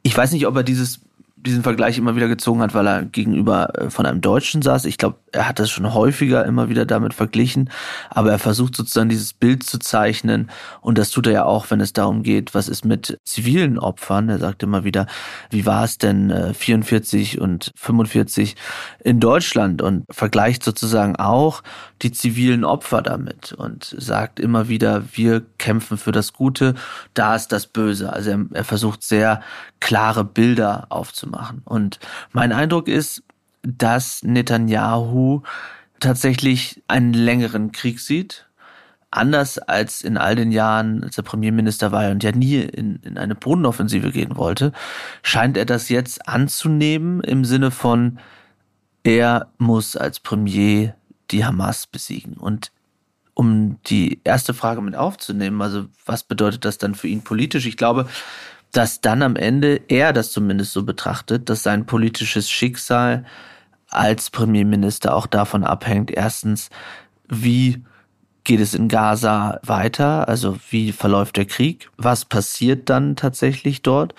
Ich 0.02 0.14
weiß 0.14 0.32
nicht, 0.32 0.46
ob 0.46 0.56
er 0.56 0.62
dieses 0.62 1.00
diesen 1.46 1.62
Vergleich 1.62 1.98
immer 1.98 2.16
wieder 2.16 2.28
gezogen 2.28 2.60
hat, 2.62 2.74
weil 2.74 2.86
er 2.86 3.04
gegenüber 3.04 3.78
äh, 3.78 3.90
von 3.90 4.06
einem 4.06 4.20
Deutschen 4.20 4.62
saß. 4.62 4.84
Ich 4.84 4.98
glaube, 4.98 5.18
er 5.32 5.48
hat 5.48 5.58
das 5.58 5.70
schon 5.70 5.92
häufiger 5.94 6.44
immer 6.44 6.68
wieder 6.68 6.86
damit 6.86 7.14
verglichen, 7.14 7.70
aber 8.10 8.30
er 8.30 8.38
versucht 8.38 8.74
sozusagen 8.74 9.08
dieses 9.08 9.32
Bild 9.32 9.62
zu 9.62 9.78
zeichnen 9.78 10.50
und 10.80 10.98
das 10.98 11.10
tut 11.10 11.26
er 11.26 11.32
ja 11.32 11.44
auch, 11.44 11.70
wenn 11.70 11.80
es 11.80 11.92
darum 11.92 12.22
geht, 12.22 12.54
was 12.54 12.68
ist 12.68 12.84
mit 12.84 13.18
zivilen 13.24 13.78
Opfern. 13.78 14.28
Er 14.28 14.38
sagt 14.38 14.62
immer 14.62 14.84
wieder, 14.84 15.06
wie 15.50 15.66
war 15.66 15.84
es 15.84 15.98
denn 15.98 16.30
äh, 16.30 16.54
44 16.54 17.40
und 17.40 17.70
45 17.76 18.56
in 19.04 19.20
Deutschland 19.20 19.82
und 19.82 20.04
vergleicht 20.10 20.64
sozusagen 20.64 21.16
auch 21.16 21.62
die 22.02 22.12
zivilen 22.12 22.64
Opfer 22.64 23.02
damit 23.02 23.52
und 23.52 23.94
sagt 23.98 24.40
immer 24.40 24.68
wieder, 24.68 25.04
wir 25.12 25.42
kämpfen 25.58 25.98
für 25.98 26.12
das 26.12 26.32
Gute, 26.32 26.74
da 27.14 27.34
ist 27.34 27.52
das 27.52 27.66
Böse. 27.66 28.12
Also 28.12 28.30
er, 28.30 28.44
er 28.52 28.64
versucht 28.64 29.02
sehr 29.02 29.40
klare 29.80 30.24
Bilder 30.24 30.86
aufzumachen. 30.88 31.27
Und 31.64 31.98
mein 32.32 32.52
Eindruck 32.52 32.88
ist, 32.88 33.22
dass 33.62 34.22
Netanyahu 34.22 35.42
tatsächlich 36.00 36.82
einen 36.88 37.12
längeren 37.12 37.72
Krieg 37.72 38.00
sieht. 38.00 38.46
Anders 39.10 39.58
als 39.58 40.02
in 40.02 40.18
all 40.18 40.36
den 40.36 40.52
Jahren, 40.52 41.02
als 41.02 41.16
er 41.16 41.24
Premierminister 41.24 41.92
war 41.92 42.10
und 42.10 42.22
ja 42.22 42.32
nie 42.32 42.56
in, 42.56 42.96
in 42.96 43.16
eine 43.16 43.34
Bodenoffensive 43.34 44.12
gehen 44.12 44.36
wollte, 44.36 44.72
scheint 45.22 45.56
er 45.56 45.64
das 45.64 45.88
jetzt 45.88 46.28
anzunehmen 46.28 47.22
im 47.22 47.44
Sinne 47.44 47.70
von, 47.70 48.18
er 49.02 49.50
muss 49.56 49.96
als 49.96 50.20
Premier 50.20 50.94
die 51.30 51.44
Hamas 51.44 51.86
besiegen. 51.86 52.34
Und 52.34 52.70
um 53.32 53.80
die 53.84 54.20
erste 54.24 54.52
Frage 54.52 54.82
mit 54.82 54.94
aufzunehmen, 54.94 55.62
also 55.62 55.86
was 56.04 56.24
bedeutet 56.24 56.66
das 56.66 56.76
dann 56.76 56.94
für 56.94 57.08
ihn 57.08 57.22
politisch? 57.22 57.66
Ich 57.66 57.76
glaube, 57.76 58.08
dass 58.72 59.00
dann 59.00 59.22
am 59.22 59.36
Ende 59.36 59.80
er 59.88 60.12
das 60.12 60.32
zumindest 60.32 60.72
so 60.72 60.84
betrachtet, 60.84 61.48
dass 61.48 61.62
sein 61.62 61.86
politisches 61.86 62.50
Schicksal 62.50 63.24
als 63.88 64.30
Premierminister 64.30 65.14
auch 65.14 65.26
davon 65.26 65.64
abhängt, 65.64 66.10
erstens, 66.10 66.68
wie 67.28 67.82
geht 68.44 68.60
es 68.60 68.74
in 68.74 68.88
Gaza 68.88 69.60
weiter, 69.62 70.28
also 70.28 70.56
wie 70.70 70.92
verläuft 70.92 71.36
der 71.36 71.46
Krieg, 71.46 71.90
was 71.96 72.24
passiert 72.24 72.88
dann 72.88 73.16
tatsächlich 73.16 73.82
dort 73.82 74.14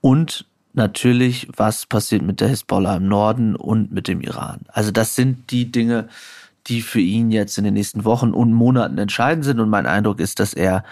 und 0.00 0.46
natürlich, 0.72 1.48
was 1.56 1.86
passiert 1.86 2.22
mit 2.22 2.40
der 2.40 2.48
Hisbollah 2.48 2.96
im 2.96 3.08
Norden 3.08 3.56
und 3.56 3.92
mit 3.92 4.08
dem 4.08 4.20
Iran. 4.20 4.60
Also 4.68 4.90
das 4.90 5.14
sind 5.14 5.50
die 5.50 5.70
Dinge, 5.70 6.08
die 6.66 6.82
für 6.82 7.00
ihn 7.00 7.30
jetzt 7.30 7.58
in 7.58 7.64
den 7.64 7.74
nächsten 7.74 8.04
Wochen 8.04 8.32
und 8.32 8.52
Monaten 8.52 8.98
entscheidend 8.98 9.44
sind 9.44 9.60
und 9.60 9.68
mein 9.68 9.86
Eindruck 9.86 10.20
ist, 10.20 10.40
dass 10.40 10.54
er 10.54 10.84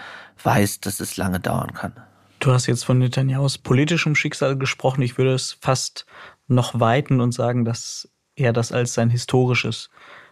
weiß, 0.43 0.79
dass 0.81 0.99
es 0.99 1.17
lange 1.17 1.39
dauern 1.39 1.73
kann. 1.73 1.93
Du 2.39 2.53
hast 2.53 2.67
jetzt 2.67 2.85
von 2.85 2.99
Netanyahus 2.99 3.57
politischem 3.57 4.15
Schicksal 4.15 4.57
gesprochen. 4.57 5.01
Ich 5.01 5.17
würde 5.17 5.33
es 5.33 5.57
fast 5.59 6.05
noch 6.47 6.79
weiten 6.79 7.19
und 7.19 7.33
sagen, 7.33 7.65
dass 7.65 8.09
er 8.35 8.53
das 8.53 8.71
als 8.71 8.93
sein 8.93 9.09
historisches 9.09 9.89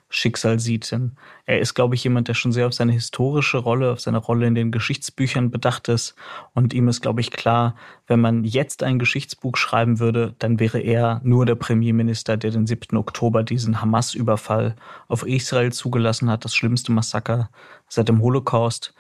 Schicksal 0.10 0.58
sieht. 0.58 0.90
Denn 0.90 1.18
er 1.46 1.60
ist, 1.60 1.74
glaube 1.74 1.96
ich, 1.96 2.06
jemand, 2.06 2.30
der 2.30 2.34
schon 2.34 2.54
sehr 2.54 2.66
auf 2.66 2.74
seine 2.74 2.94
historische 2.94 3.58
Rolle, 3.58 3.92
auf 3.92 4.00
seine 4.00 4.20
Rolle 4.20 4.48
in 4.48 4.56
den 4.56 4.72
Geschichtsbüchern 4.72 5.52
bedacht 5.52 5.90
ist. 5.90 6.16
Und 6.54 6.74
ihm 6.74 6.88
ist, 6.88 7.02
glaube 7.02 7.20
ich, 7.20 7.30
klar, 7.30 7.76
wenn 8.08 8.22
man 8.22 8.46
jetzt 8.46 8.84
ein 8.84 9.00
Geschichtsbuch 9.00 9.58
schreiben 9.58 10.00
würde, 10.00 10.34
dann 10.40 10.62
wäre 10.62 10.80
er 10.80 11.20
nur 11.26 11.46
der 11.46 11.56
Premierminister, 11.56 12.38
der 12.38 12.52
den 12.52 12.68
7. 12.68 12.96
Oktober 12.96 13.44
diesen 13.44 13.82
Hamas-Überfall 13.82 14.78
auf 15.10 15.28
Israel 15.28 15.74
zugelassen 15.74 16.30
hat, 16.30 16.46
das 16.46 16.56
schlimmste 16.56 16.94
Massaker 16.94 17.50
seit 17.90 18.08
dem 18.08 18.22
Holocaust. 18.22 18.94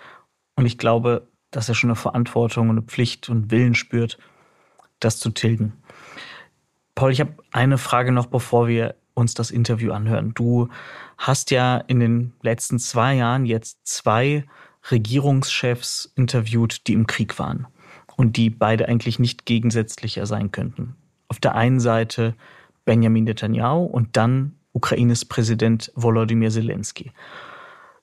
Und 0.58 0.66
ich 0.66 0.78
glaube, 0.78 1.30
dass 1.52 1.70
er 1.70 1.76
schon 1.76 1.90
eine 1.90 1.96
Verantwortung 1.96 2.70
und 2.70 2.78
eine 2.78 2.86
Pflicht 2.86 3.30
und 3.30 3.52
Willen 3.52 3.76
spürt, 3.76 4.18
das 5.00 5.20
zu 5.20 5.30
tilgen. 5.30 5.74
Paul, 6.96 7.12
ich 7.12 7.20
habe 7.20 7.36
eine 7.52 7.78
Frage 7.78 8.12
noch, 8.12 8.26
bevor 8.26 8.68
wir 8.68 8.96
uns 9.14 9.34
das 9.34 9.52
Interview 9.52 9.92
anhören. 9.92 10.34
Du 10.34 10.70
hast 11.18 11.52
ja 11.52 11.78
in 11.78 12.00
den 12.00 12.34
letzten 12.42 12.80
zwei 12.80 13.16
Jahren 13.16 13.46
jetzt 13.46 13.80
zwei 13.84 14.46
Regierungschefs 14.92 16.12
interviewt, 16.16 16.88
die 16.88 16.94
im 16.94 17.08
Krieg 17.08 17.38
waren 17.40 17.68
und 18.16 18.38
die 18.38 18.50
beide 18.50 18.88
eigentlich 18.88 19.20
nicht 19.20 19.46
gegensätzlicher 19.46 20.26
sein 20.26 20.52
könnten. 20.52 20.96
Auf 21.28 21.40
der 21.40 21.56
einen 21.56 21.80
Seite 21.80 22.36
Benjamin 22.86 23.26
Netanyahu 23.26 23.84
und 23.86 24.16
dann 24.18 24.56
Ukraines 24.72 25.26
Präsident 25.26 25.92
Volodymyr 25.96 26.52
Zelensky. 26.52 27.12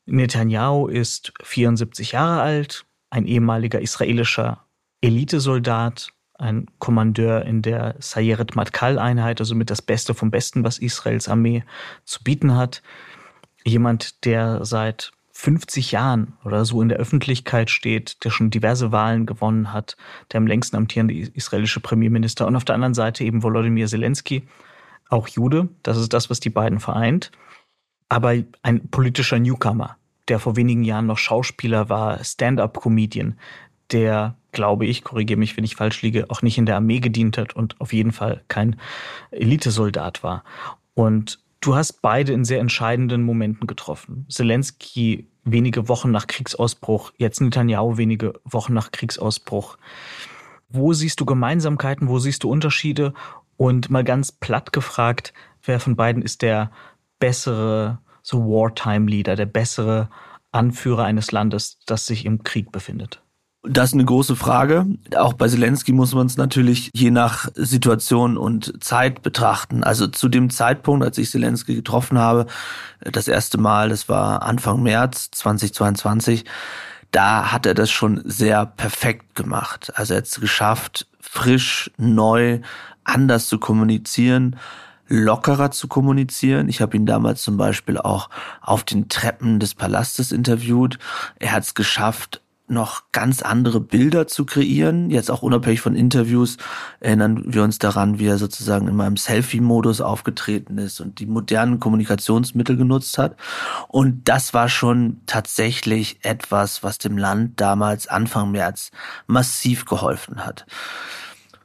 Netanyahu 0.07 0.89
ist 0.89 1.33
74 1.43 2.13
Jahre 2.13 2.43
alt, 2.43 2.85
ein 3.15 3.27
ehemaliger 3.27 3.81
israelischer 3.81 4.65
Elitesoldat, 5.01 6.09
ein 6.37 6.67
Kommandeur 6.79 7.45
in 7.45 7.63
der 7.63 7.95
Sayeret 8.01 8.57
Matkal-Einheit, 8.57 9.41
also 9.41 9.55
mit 9.55 9.71
das 9.71 9.83
Beste 9.83 10.15
vom 10.15 10.33
Besten, 10.33 10.65
was 10.65 10.79
Israels 10.79 11.29
Armee 11.29 11.63
zu 12.05 12.25
bieten 12.25 12.57
hat. 12.57 12.83
Jemand, 13.65 14.25
der 14.25 14.65
seit 14.65 15.13
50 15.31 15.93
Jahren 15.93 16.37
oder 16.45 16.65
so 16.65 16.83
in 16.83 16.89
der 16.89 16.99
Öffentlichkeit 16.99 17.71
steht, 17.71 18.25
der 18.25 18.31
schon 18.31 18.51
diverse 18.51 18.91
Wahlen 18.91 19.27
gewonnen 19.27 19.73
hat, 19.73 19.97
der 20.33 20.39
am 20.39 20.49
längsten 20.49 20.77
amtierende 20.77 21.15
israelische 21.15 21.81
Premierminister 21.81 22.47
und 22.49 22.57
auf 22.57 22.65
der 22.65 22.75
anderen 22.75 22.95
Seite 22.95 23.23
eben 23.23 23.45
Volodymyr 23.45 23.87
Zelensky, 23.87 24.49
auch 25.09 25.29
Jude, 25.29 25.69
das 25.85 25.99
ist 25.99 26.13
das, 26.13 26.31
was 26.31 26.41
die 26.41 26.51
beiden 26.51 26.81
vereint, 26.81 27.31
aber 28.09 28.35
ein 28.63 28.89
politischer 28.89 29.39
Newcomer, 29.39 29.97
der 30.29 30.39
vor 30.39 30.57
wenigen 30.57 30.85
Jahren 30.85 31.07
noch 31.07 31.19
Schauspieler 31.19 31.89
war, 31.89 32.23
Stand-up-Comedian, 32.23 33.39
der, 33.93 34.37
glaube 34.53 34.87
ich, 34.87 35.05
korrigiere 35.05 35.39
mich, 35.39 35.57
wenn 35.57 35.65
ich 35.65 35.77
falsch 35.77 36.03
liege, 36.03 36.31
auch 36.31 36.43
nicht 36.43 36.59
in 36.59 36.67
der 36.67 36.77
Armee 36.77 37.01
gedient 37.01 37.39
hat 37.39 37.55
und 37.55 37.81
auf 37.81 37.93
jeden 37.93 38.13
Fall 38.13 38.43
kein 38.49 38.77
Elitesoldat 39.31 40.23
war. 40.23 40.45
Und 40.95 41.41
du 41.61 41.75
hast 41.75 42.01
beide 42.03 42.33
in 42.33 42.45
sehr 42.45 42.61
entscheidenden 42.61 43.23
Momenten 43.23 43.67
getroffen. 43.67 44.27
Zelensky 44.29 45.29
wenige 45.45 45.89
Wochen 45.89 46.11
nach 46.11 46.27
Kriegsausbruch, 46.27 47.13
jetzt 47.19 47.41
Netanyahu 47.41 47.99
wenige 47.99 48.41
Wochen 48.45 48.73
nach 48.73 48.91
Kriegsausbruch. 48.91 49.77
Wo 50.69 50.93
siehst 50.93 51.21
du 51.21 51.27
Gemeinsamkeiten, 51.27 52.09
wo 52.09 52.19
siehst 52.19 52.43
du 52.45 52.51
Unterschiede? 52.51 53.13
Und 53.57 53.91
mal 53.91 54.03
ganz 54.03 54.33
platt 54.33 54.73
gefragt, 54.73 55.33
wer 55.63 55.79
von 55.79 55.95
beiden 55.95 56.23
ist 56.23 56.43
der 56.43 56.71
bessere 57.21 57.99
so 58.25 58.41
Wartime-Leader, 58.41 59.37
der 59.37 59.47
bessere 59.47 60.09
Anführer 60.51 61.05
eines 61.05 61.31
Landes, 61.31 61.79
das 61.87 62.07
sich 62.07 62.25
im 62.25 62.43
Krieg 62.43 62.73
befindet? 62.73 63.21
Das 63.67 63.91
ist 63.91 63.95
eine 63.95 64.05
große 64.05 64.37
Frage. 64.37 64.87
Auch 65.17 65.35
bei 65.35 65.49
Zelensky 65.49 65.93
muss 65.93 66.15
man 66.15 66.27
es 66.27 66.37
natürlich 66.37 66.91
je 66.93 67.11
nach 67.11 67.49
Situation 67.55 68.37
und 68.37 68.83
Zeit 68.85 69.23
betrachten. 69.23 69.85
Also 69.85 70.07
zu 70.07 70.29
dem 70.29 70.51
Zeitpunkt, 70.51 71.05
als 71.05 71.17
ich 71.17 71.31
Zelensky 71.31 71.75
getroffen 71.75 72.19
habe, 72.19 72.47
das 73.01 73.27
erste 73.27 73.57
Mal, 73.57 73.89
das 73.89 74.09
war 74.09 74.43
Anfang 74.43 74.83
März 74.83 75.31
2022, 75.33 76.45
da 77.11 77.53
hat 77.53 77.65
er 77.65 77.75
das 77.75 77.91
schon 77.91 78.23
sehr 78.25 78.67
perfekt 78.67 79.35
gemacht. 79.35 79.93
Also 79.95 80.15
er 80.15 80.19
hat 80.19 80.27
es 80.27 80.41
geschafft, 80.41 81.07
frisch, 81.21 81.91
neu, 81.97 82.61
anders 83.05 83.49
zu 83.49 83.59
kommunizieren 83.59 84.57
lockerer 85.15 85.71
zu 85.71 85.89
kommunizieren. 85.89 86.69
Ich 86.69 86.81
habe 86.81 86.97
ihn 86.97 87.07
damals 87.07 87.43
zum 87.43 87.57
Beispiel 87.57 87.99
auch 87.99 88.29
auf 88.61 88.85
den 88.85 89.09
Treppen 89.09 89.61
des 89.61 89.75
Palastes 89.75 90.33
interviewt. 90.33 90.99
Er 91.39 91.53
hat 91.53 91.63
es 91.63 91.75
geschafft, 91.75 92.41
noch 92.67 93.03
ganz 93.13 93.43
andere 93.43 93.79
Bilder 93.79 94.27
zu 94.27 94.47
kreieren. 94.47 95.11
Jetzt 95.11 95.31
auch 95.31 95.43
unabhängig 95.43 95.83
von 95.83 95.95
Interviews 95.95 96.57
erinnern 96.99 97.43
wir 97.47 97.63
uns 97.63 97.79
daran, 97.79 98.19
wie 98.19 98.27
er 98.27 98.39
sozusagen 98.39 98.89
in 98.89 98.97
meinem 98.97 99.19
Selfie-Modus 99.19 100.01
aufgetreten 100.01 100.79
ist 100.79 101.01
und 101.01 101.19
die 101.19 101.27
modernen 101.27 101.79
Kommunikationsmittel 101.79 102.77
genutzt 102.77 103.19
hat. 103.19 103.37
Und 103.89 104.29
das 104.29 104.55
war 104.55 104.71
schon 104.71 105.21
tatsächlich 105.27 106.19
etwas, 106.23 106.83
was 106.83 106.97
dem 106.97 107.19
Land 107.19 107.61
damals 107.61 108.07
Anfang 108.07 108.51
März 108.51 108.91
massiv 109.27 109.85
geholfen 109.85 110.47
hat. 110.47 110.65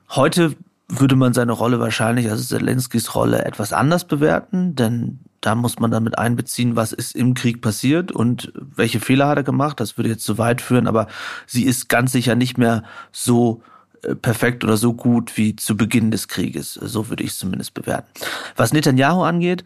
Heute 0.10 0.56
würde 0.90 1.16
man 1.16 1.34
seine 1.34 1.52
Rolle 1.52 1.80
wahrscheinlich, 1.80 2.30
also 2.30 2.44
Zelenskys 2.44 3.14
Rolle, 3.16 3.46
etwas 3.46 3.74
anders 3.74 4.06
bewerten, 4.06 4.76
denn 4.76 5.20
da 5.40 5.56
muss 5.56 5.80
man 5.80 5.92
dann 5.92 6.04
mit 6.04 6.18
einbeziehen, 6.18 6.76
was 6.76 6.92
ist 6.92 7.16
im 7.16 7.34
Krieg 7.34 7.62
passiert 7.62 8.12
und 8.12 8.52
welche 8.56 9.00
Fehler 9.00 9.28
hat 9.28 9.38
er 9.38 9.44
gemacht. 9.44 9.80
Das 9.80 9.98
würde 9.98 10.10
jetzt 10.10 10.26
zu 10.26 10.38
weit 10.38 10.62
führen, 10.62 10.88
aber 10.88 11.08
sie 11.46 11.64
ist 11.64 11.88
ganz 11.88 12.12
sicher 12.12 12.36
nicht 12.36 12.58
mehr 12.58 12.84
so 13.12 13.62
äh, 14.04 14.16
perfekt 14.16 14.64
oder 14.64 14.76
so 14.76 14.94
gut 14.94 15.38
wie 15.38 15.56
zu 15.56 15.78
Beginn 15.78 16.12
des 16.12 16.28
Krieges. 16.28 16.74
So 16.74 17.10
würde 17.10 17.24
ich 17.24 17.32
es 17.32 17.38
zumindest 17.38 17.74
bewerten. 17.74 18.10
Was 18.58 18.74
Netanyahu 18.74 19.22
angeht, 19.22 19.64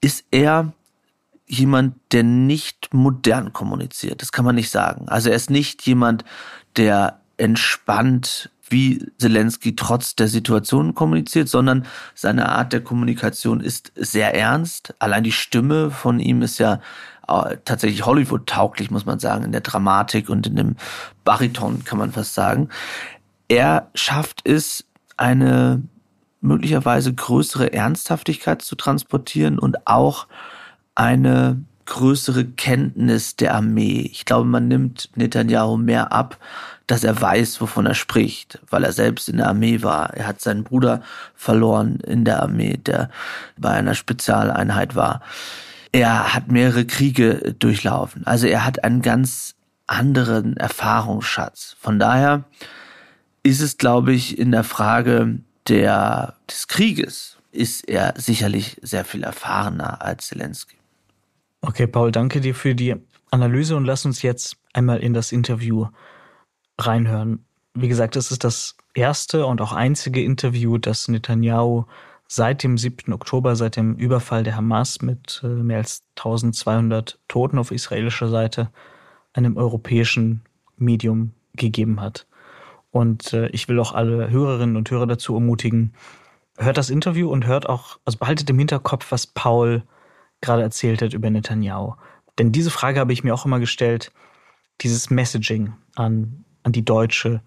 ist 0.00 0.24
er 0.30 0.72
jemand, 1.46 1.96
der 2.12 2.22
nicht 2.22 2.92
modern 2.92 3.52
kommuniziert. 3.52 4.22
Das 4.22 4.30
kann 4.30 4.44
man 4.44 4.54
nicht 4.54 4.70
sagen. 4.70 5.08
Also 5.08 5.30
er 5.30 5.36
ist 5.36 5.50
nicht 5.50 5.82
jemand, 5.86 6.24
der 6.76 7.20
entspannt 7.36 8.50
wie 8.68 9.06
Zelensky 9.18 9.76
trotz 9.76 10.16
der 10.16 10.28
Situation 10.28 10.94
kommuniziert, 10.94 11.48
sondern 11.48 11.86
seine 12.14 12.48
Art 12.48 12.72
der 12.72 12.82
Kommunikation 12.82 13.60
ist 13.60 13.92
sehr 13.94 14.34
ernst. 14.34 14.94
Allein 14.98 15.24
die 15.24 15.32
Stimme 15.32 15.90
von 15.90 16.20
ihm 16.20 16.42
ist 16.42 16.58
ja 16.58 16.80
äh, 17.28 17.56
tatsächlich 17.64 18.04
Hollywood-tauglich, 18.04 18.90
muss 18.90 19.06
man 19.06 19.18
sagen, 19.18 19.44
in 19.44 19.52
der 19.52 19.60
Dramatik 19.60 20.28
und 20.28 20.46
in 20.46 20.56
dem 20.56 20.76
Bariton, 21.24 21.84
kann 21.84 21.98
man 21.98 22.12
fast 22.12 22.34
sagen. 22.34 22.68
Er 23.48 23.90
schafft 23.94 24.40
es, 24.44 24.84
eine 25.16 25.82
möglicherweise 26.40 27.12
größere 27.14 27.72
Ernsthaftigkeit 27.72 28.62
zu 28.62 28.76
transportieren 28.76 29.58
und 29.58 29.86
auch 29.86 30.26
eine 30.94 31.62
größere 31.86 32.44
Kenntnis 32.44 33.36
der 33.36 33.54
Armee. 33.54 34.08
Ich 34.12 34.24
glaube, 34.24 34.46
man 34.46 34.68
nimmt 34.68 35.10
Netanyahu 35.14 35.76
mehr 35.76 36.12
ab, 36.12 36.38
dass 36.86 37.04
er 37.04 37.20
weiß, 37.20 37.60
wovon 37.60 37.86
er 37.86 37.94
spricht, 37.94 38.60
weil 38.70 38.84
er 38.84 38.92
selbst 38.92 39.28
in 39.28 39.38
der 39.38 39.48
Armee 39.48 39.82
war. 39.82 40.14
Er 40.14 40.26
hat 40.26 40.40
seinen 40.40 40.64
Bruder 40.64 41.02
verloren 41.34 42.00
in 42.00 42.24
der 42.24 42.42
Armee, 42.42 42.76
der 42.76 43.10
bei 43.56 43.70
einer 43.70 43.94
Spezialeinheit 43.94 44.94
war. 44.94 45.20
Er 45.92 46.34
hat 46.34 46.50
mehrere 46.50 46.84
Kriege 46.84 47.54
durchlaufen. 47.58 48.26
Also 48.26 48.46
er 48.46 48.64
hat 48.64 48.84
einen 48.84 49.02
ganz 49.02 49.54
anderen 49.86 50.56
Erfahrungsschatz. 50.56 51.76
Von 51.80 51.98
daher 51.98 52.44
ist 53.42 53.60
es, 53.60 53.78
glaube 53.78 54.12
ich, 54.12 54.38
in 54.38 54.50
der 54.50 54.64
Frage 54.64 55.38
der, 55.68 56.34
des 56.48 56.68
Krieges 56.68 57.38
ist 57.52 57.88
er 57.88 58.14
sicherlich 58.16 58.76
sehr 58.82 59.04
viel 59.04 59.22
erfahrener 59.22 60.02
als 60.02 60.26
Zelensky. 60.28 60.76
Okay, 61.62 61.86
Paul, 61.86 62.12
danke 62.12 62.40
dir 62.40 62.54
für 62.54 62.74
die 62.74 62.94
Analyse 63.30 63.76
und 63.76 63.84
lass 63.84 64.04
uns 64.04 64.22
jetzt 64.22 64.56
einmal 64.72 64.98
in 64.98 65.14
das 65.14 65.32
Interview 65.32 65.86
reinhören. 66.78 67.44
Wie 67.74 67.88
gesagt, 67.88 68.16
es 68.16 68.30
ist 68.30 68.44
das 68.44 68.76
erste 68.94 69.46
und 69.46 69.60
auch 69.60 69.72
einzige 69.72 70.22
Interview, 70.22 70.78
das 70.78 71.08
Netanyahu 71.08 71.84
seit 72.28 72.62
dem 72.62 72.76
7. 72.78 73.12
Oktober, 73.12 73.54
seit 73.56 73.76
dem 73.76 73.94
Überfall 73.94 74.42
der 74.42 74.56
Hamas 74.56 75.02
mit 75.02 75.40
äh, 75.44 75.48
mehr 75.48 75.78
als 75.78 76.02
1200 76.16 77.18
Toten 77.28 77.58
auf 77.58 77.70
israelischer 77.70 78.28
Seite 78.28 78.70
einem 79.32 79.56
europäischen 79.56 80.42
Medium 80.76 81.32
gegeben 81.54 82.00
hat. 82.00 82.26
Und 82.90 83.32
äh, 83.32 83.48
ich 83.48 83.68
will 83.68 83.78
auch 83.78 83.92
alle 83.92 84.30
Hörerinnen 84.30 84.76
und 84.76 84.90
Hörer 84.90 85.06
dazu 85.06 85.34
ermutigen, 85.34 85.94
hört 86.58 86.78
das 86.78 86.90
Interview 86.90 87.30
und 87.30 87.46
hört 87.46 87.68
auch, 87.68 87.98
also 88.04 88.18
behaltet 88.18 88.48
im 88.50 88.58
Hinterkopf, 88.58 89.12
was 89.12 89.26
Paul 89.26 89.82
gerade 90.40 90.62
erzählt 90.62 91.02
hat 91.02 91.12
über 91.12 91.30
Netanyahu. 91.30 91.94
Denn 92.38 92.52
diese 92.52 92.70
Frage 92.70 93.00
habe 93.00 93.12
ich 93.12 93.24
mir 93.24 93.34
auch 93.34 93.44
immer 93.44 93.60
gestellt, 93.60 94.12
dieses 94.80 95.10
Messaging 95.10 95.74
an, 95.94 96.44
an 96.66 96.72
die 96.72 96.84
deutsche 96.84 97.40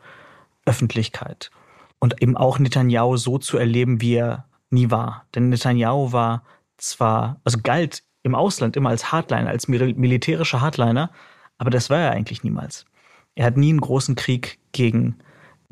Öffentlichkeit. 0.66 1.52
Und 2.00 2.22
eben 2.22 2.38
auch 2.38 2.58
Netanyahu 2.58 3.18
so 3.18 3.38
zu 3.38 3.58
erleben, 3.58 4.02
wie 4.02 4.16
er 4.16 4.46
nie 4.70 4.90
war. 4.90 5.26
Denn 5.36 5.50
Netanyahu 5.50 6.14
war 6.14 6.44
zwar, 6.78 7.42
also 7.44 7.60
galt 7.62 8.04
im 8.24 8.34
Ausland 8.34 8.78
immer 8.78 8.90
als 8.90 9.12
Hardliner, 9.12 9.50
als 9.50 9.68
militärischer 9.68 10.62
Hardliner, 10.62 11.12
aber 11.58 11.70
das 11.70 11.90
war 11.90 12.00
er 12.00 12.12
eigentlich 12.12 12.44
niemals. 12.44 12.86
Er 13.36 13.46
hat 13.46 13.58
nie 13.58 13.70
einen 13.70 13.82
großen 13.82 14.16
Krieg 14.16 14.60
gegen 14.72 15.18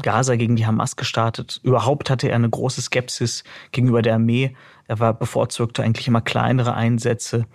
Gaza, 0.01 0.35
gegen 0.35 0.57
die 0.57 0.65
Hamas 0.65 0.97
gestartet. 0.97 1.61
Überhaupt 1.63 2.09
hatte 2.09 2.27
er 2.27 2.35
eine 2.35 2.49
große 2.49 2.81
Skepsis 2.81 3.43
gegenüber 3.71 4.01
der 4.01 4.15
Armee. 4.15 4.55
Er 4.87 4.99
war 4.99 5.13
bevorzugte 5.13 5.83
eigentlich 5.83 6.07
immer 6.07 6.21
kleinere 6.21 6.73
Einsätze 6.75 7.45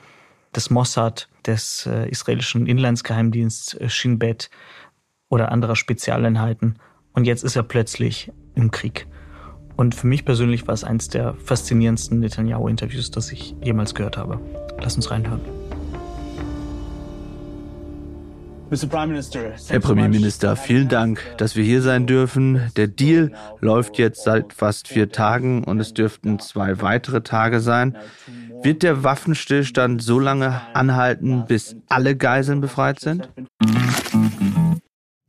des 0.54 0.70
Mossad, 0.70 1.28
des 1.46 1.86
äh, 1.86 2.08
israelischen 2.08 2.66
Inlandsgeheimdienstes 2.66 3.74
äh, 3.74 3.88
Shin 3.88 4.18
Bet 4.18 4.50
oder 5.32 5.50
anderer 5.50 5.76
Spezialeinheiten. 5.76 6.76
Und 7.14 7.24
jetzt 7.24 7.42
ist 7.42 7.56
er 7.56 7.62
plötzlich 7.62 8.30
im 8.54 8.70
Krieg. 8.70 9.06
Und 9.76 9.94
für 9.94 10.06
mich 10.06 10.26
persönlich 10.26 10.66
war 10.66 10.74
es 10.74 10.84
eines 10.84 11.08
der 11.08 11.32
faszinierendsten 11.42 12.20
Netanyahu-Interviews, 12.20 13.10
das 13.10 13.32
ich 13.32 13.56
jemals 13.62 13.94
gehört 13.94 14.18
habe. 14.18 14.38
Lass 14.78 14.94
uns 14.94 15.10
reinhören. 15.10 15.40
Herr 18.70 19.80
Premierminister, 19.80 20.56
vielen 20.56 20.88
Dank, 20.88 21.22
dass 21.38 21.56
wir 21.56 21.64
hier 21.64 21.80
sein 21.80 22.06
dürfen. 22.06 22.70
Der 22.76 22.88
Deal 22.88 23.32
läuft 23.60 23.98
jetzt 23.98 24.24
seit 24.24 24.52
fast 24.52 24.88
vier 24.88 25.10
Tagen 25.10 25.64
und 25.64 25.80
es 25.80 25.94
dürften 25.94 26.40
zwei 26.40 26.80
weitere 26.82 27.22
Tage 27.22 27.60
sein. 27.60 27.96
Wird 28.62 28.82
der 28.82 29.02
Waffenstillstand 29.02 30.02
so 30.02 30.18
lange 30.18 30.60
anhalten, 30.74 31.44
bis 31.46 31.76
alle 31.88 32.16
Geiseln 32.16 32.60
befreit 32.60 33.00
sind? 33.00 33.28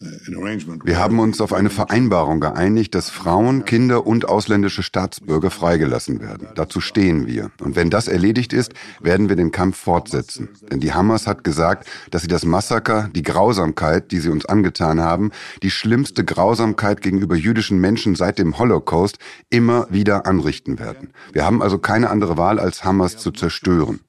wir 0.00 0.98
haben 0.98 1.18
uns 1.18 1.40
auf 1.40 1.52
eine 1.52 1.70
Vereinbarung 1.70 2.40
geeinigt, 2.40 2.94
dass 2.94 3.10
Frauen, 3.10 3.64
Kinder 3.64 4.06
und 4.06 4.28
ausländische 4.28 4.82
Staatsbürger 4.82 5.50
freigelassen 5.50 6.20
werden. 6.20 6.48
Dazu 6.56 6.80
stehen 6.80 7.26
wir. 7.26 7.50
Und 7.60 7.76
wenn 7.76 7.90
das 7.90 8.08
erledigt 8.08 8.52
ist, 8.52 8.74
werden 9.00 9.28
wir 9.28 9.36
den 9.36 9.52
Kampf 9.52 9.78
fortsetzen. 9.78 10.50
Denn 10.70 10.80
die 10.80 10.92
Hamas 10.92 11.26
hat 11.26 11.44
gesagt, 11.44 11.88
dass 12.10 12.22
sie 12.22 12.28
das 12.28 12.44
Massaker, 12.44 13.08
die 13.14 13.22
Grausamkeit, 13.22 14.10
die 14.10 14.18
sie 14.18 14.30
uns 14.30 14.44
angetan 14.46 15.00
haben, 15.00 15.30
die 15.62 15.70
schlimmste 15.70 16.24
Grausamkeit 16.24 17.00
gegenüber 17.00 17.36
jüdischen 17.36 17.78
Menschen 17.78 18.14
seit 18.14 18.38
dem 18.38 18.58
Holocaust 18.58 19.18
immer 19.48 19.86
wieder 19.90 20.26
anrichten 20.26 20.78
werden. 20.78 21.12
Wir 21.32 21.46
haben 21.46 21.62
also 21.62 21.78
keine 21.78 22.10
andere 22.10 22.36
Wahl, 22.36 22.58
als 22.58 22.84
Hamas 22.84 23.16
zu 23.16 23.30
zerstören. 23.30 24.00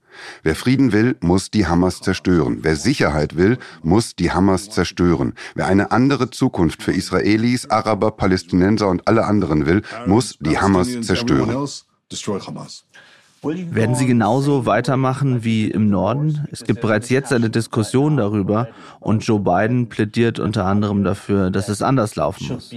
Wer 0.44 0.56
Frieden 0.56 0.92
will, 0.92 1.16
muss 1.22 1.52
die 1.52 1.68
Hamas 1.68 2.02
zerstören. 2.02 2.60
Wer 2.62 2.76
Sicherheit 2.76 3.36
will, 3.36 3.58
muss 3.84 4.16
die 4.16 4.32
Hamas 4.32 4.70
zerstören. 4.70 5.34
Wer 5.56 5.68
eine 5.68 5.92
andere 5.92 6.30
Zukunft 6.30 6.84
für 6.84 6.92
Israelis, 6.92 7.70
Araber, 7.70 8.12
Palästinenser 8.12 8.88
und 8.88 9.08
alle 9.08 9.26
anderen 9.26 9.66
will, 9.66 9.82
muss 10.06 10.38
die 10.40 10.58
Hamas 10.58 11.02
zerstören. 11.02 11.68
Werden 13.46 13.96
Sie 13.96 14.08
genauso 14.08 14.66
weitermachen 14.66 15.44
wie 15.44 15.70
im 15.70 15.90
Norden? 15.90 16.48
Es 16.52 16.64
gibt 16.64 16.82
bereits 16.82 17.10
jetzt 17.10 17.32
eine 17.32 17.52
Diskussion 17.52 18.18
darüber 18.18 18.70
und 19.00 19.24
Joe 19.26 19.40
Biden 19.40 19.88
plädiert 19.88 20.40
unter 20.40 20.66
anderem 20.66 21.04
dafür, 21.04 21.52
dass 21.52 21.70
es 21.70 21.84
anders 21.84 22.16
laufen 22.16 22.48
muss. 22.48 22.72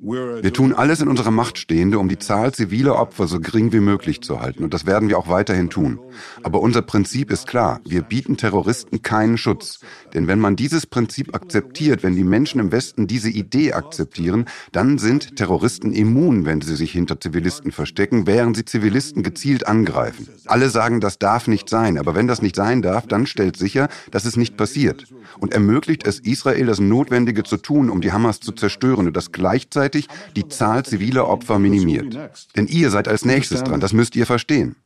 Wir 0.00 0.52
tun 0.52 0.74
alles 0.74 1.00
in 1.00 1.08
unserer 1.08 1.32
Macht 1.32 1.58
Stehende, 1.58 1.98
um 1.98 2.08
die 2.08 2.18
Zahl 2.18 2.54
ziviler 2.54 2.96
Opfer 2.96 3.26
so 3.26 3.40
gering 3.40 3.72
wie 3.72 3.80
möglich 3.80 4.20
zu 4.20 4.40
halten. 4.40 4.62
Und 4.62 4.72
das 4.72 4.86
werden 4.86 5.08
wir 5.08 5.18
auch 5.18 5.28
weiterhin 5.28 5.70
tun. 5.70 5.98
Aber 6.44 6.60
unser 6.60 6.82
Prinzip 6.82 7.32
ist 7.32 7.48
klar. 7.48 7.80
Wir 7.84 8.02
bieten 8.02 8.36
Terroristen 8.36 9.02
keinen 9.02 9.38
Schutz. 9.38 9.80
Denn 10.14 10.28
wenn 10.28 10.38
man 10.38 10.54
dieses 10.54 10.86
Prinzip 10.86 11.34
akzeptiert, 11.34 12.04
wenn 12.04 12.14
die 12.14 12.22
Menschen 12.22 12.60
im 12.60 12.70
Westen 12.70 13.08
diese 13.08 13.28
Idee 13.28 13.72
akzeptieren, 13.72 14.46
dann 14.70 14.98
sind 14.98 15.34
Terroristen 15.34 15.92
immun, 15.92 16.44
wenn 16.44 16.60
sie 16.60 16.76
sich 16.76 16.92
hinter 16.92 17.20
Zivilisten 17.20 17.72
verstecken, 17.72 18.26
während 18.28 18.56
sie 18.56 18.64
Zivilisten 18.64 19.24
gezielt 19.24 19.66
angreifen. 19.66 20.28
Alle 20.46 20.70
sagen, 20.70 21.00
das 21.00 21.18
darf 21.18 21.48
nicht 21.48 21.68
sein. 21.68 21.98
Aber 21.98 22.14
wenn 22.14 22.28
das 22.28 22.40
nicht 22.40 22.54
sein 22.54 22.82
darf, 22.82 23.08
dann 23.08 23.26
stellt 23.26 23.56
sicher, 23.56 23.88
dass 24.12 24.26
es 24.26 24.36
nicht 24.36 24.56
passiert. 24.56 25.06
Und 25.40 25.52
ermöglicht 25.52 26.06
es 26.06 26.20
Israel, 26.20 26.66
das 26.66 26.78
Notwendige 26.78 27.42
zu 27.42 27.56
tun, 27.56 27.90
um 27.90 28.00
die 28.00 28.12
Hamas 28.12 28.38
zu 28.38 28.52
zerstören 28.52 29.08
und 29.08 29.16
das 29.16 29.32
gleichzeitig 29.32 29.87
gleichzeitig 29.90 30.08
die 30.36 30.48
Zahl 30.48 30.84
ziviler 30.84 31.28
Opfer 31.28 31.58
minimiert. 31.58 32.18
Denn 32.56 32.66
ihr 32.66 32.90
seid 32.90 33.08
als 33.08 33.24
nächstes 33.24 33.62
dran, 33.62 33.80
das 33.80 33.92
müsst 33.92 34.16
ihr 34.16 34.26
verstehen. 34.26 34.76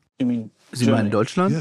Sie 0.73 0.87
meinen 0.87 1.11
Deutschland? 1.11 1.55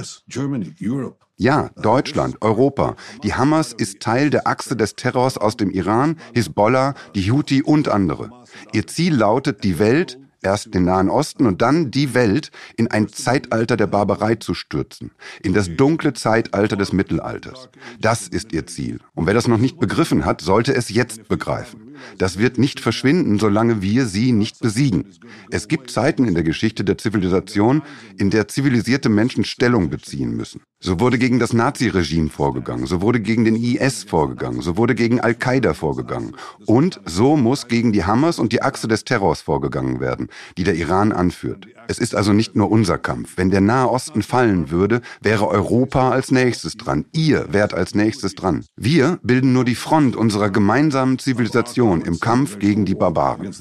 Ja, 1.38 1.72
Deutschland, 1.76 2.38
Europa. 2.42 2.96
Die 3.24 3.34
Hamas 3.34 3.74
ist 3.74 4.00
Teil 4.00 4.30
der 4.30 4.46
Achse 4.46 4.76
des 4.76 4.96
Terrors 4.96 5.38
aus 5.38 5.58
dem 5.58 5.72
Iran, 5.72 6.18
Hisbollah, 6.34 6.94
die 7.16 7.32
Houthi 7.32 7.64
und 7.64 7.90
andere. 7.90 8.30
Ihr 8.74 8.86
Ziel 8.86 9.16
lautet, 9.16 9.64
die 9.64 9.80
Welt, 9.80 10.20
erst 10.44 10.74
den 10.74 10.84
Nahen 10.84 11.10
Osten 11.10 11.46
und 11.46 11.62
dann 11.62 11.92
die 11.92 12.14
Welt 12.14 12.52
in 12.78 12.90
ein 12.90 13.08
Zeitalter 13.08 13.78
der 13.78 13.88
Barbarei 13.88 14.36
zu 14.36 14.54
stürzen, 14.54 15.12
in 15.42 15.54
das 15.54 15.76
dunkle 15.76 16.14
Zeitalter 16.14 16.76
des 16.76 16.94
Mittelalters. 16.94 17.70
Das 18.00 18.28
ist 18.28 18.54
ihr 18.54 18.68
Ziel. 18.68 19.00
Und 19.14 19.28
wer 19.28 19.34
das 19.34 19.48
noch 19.48 19.58
nicht 19.58 19.80
begriffen 19.80 20.26
hat, 20.26 20.42
sollte 20.42 20.76
es 20.76 20.90
jetzt 20.90 21.28
begreifen. 21.28 21.91
Das 22.18 22.38
wird 22.38 22.58
nicht 22.58 22.80
verschwinden, 22.80 23.40
solange 23.40 23.82
wir 23.82 24.06
sie 24.06 24.32
nicht 24.32 24.60
besiegen. 24.60 25.06
Es 25.50 25.68
gibt 25.68 25.92
Zeiten 25.92 26.26
in 26.26 26.34
der 26.34 26.44
Geschichte 26.44 26.84
der 26.84 26.98
Zivilisation, 26.98 27.82
in 28.18 28.30
der 28.30 28.48
zivilisierte 28.48 29.10
Menschen 29.10 29.44
Stellung 29.44 29.90
beziehen 29.90 30.36
müssen. 30.36 30.62
So 30.80 31.00
wurde 31.00 31.20
gegen 31.20 31.38
das 31.38 31.54
Naziregime 31.54 32.30
vorgegangen, 32.30 32.88
so 32.88 33.02
wurde 33.02 33.20
gegen 33.20 33.46
den 33.46 33.56
IS 33.56 34.04
vorgegangen, 34.04 34.62
so 34.62 34.78
wurde 34.78 34.96
gegen 34.96 35.20
Al-Qaida 35.20 35.76
vorgegangen. 35.76 36.36
Und 36.66 37.00
so 37.06 37.38
muss 37.38 37.68
gegen 37.68 37.92
die 37.92 38.04
Hamas 38.04 38.40
und 38.40 38.52
die 38.52 38.64
Achse 38.64 38.88
des 38.88 39.04
Terrors 39.04 39.42
vorgegangen 39.42 40.00
werden, 40.00 40.30
die 40.58 40.64
der 40.64 40.76
Iran 40.76 41.12
anführt. 41.12 41.68
Es 41.92 42.00
ist 42.00 42.16
also 42.16 42.32
nicht 42.32 42.56
nur 42.56 42.72
unser 42.72 42.98
Kampf. 42.98 43.34
Wenn 43.36 43.52
der 43.52 43.60
Nahe 43.60 43.90
Osten 43.90 44.22
fallen 44.22 44.72
würde, 44.72 45.02
wäre 45.20 45.50
Europa 45.50 46.12
als 46.12 46.32
nächstes 46.32 46.78
dran. 46.78 47.04
Ihr 47.12 47.52
wärt 47.52 47.74
als 47.74 47.96
nächstes 47.96 48.34
dran. 48.34 48.64
Wir 48.78 49.20
bilden 49.24 49.52
nur 49.52 49.66
die 49.66 49.76
Front 49.76 50.16
unserer 50.16 50.50
gemeinsamen 50.50 51.20
Zivilisation 51.20 52.02
im 52.02 52.22
Kampf 52.22 52.60
gegen 52.60 52.86
die 52.86 52.96
Barbaren. 52.96 53.54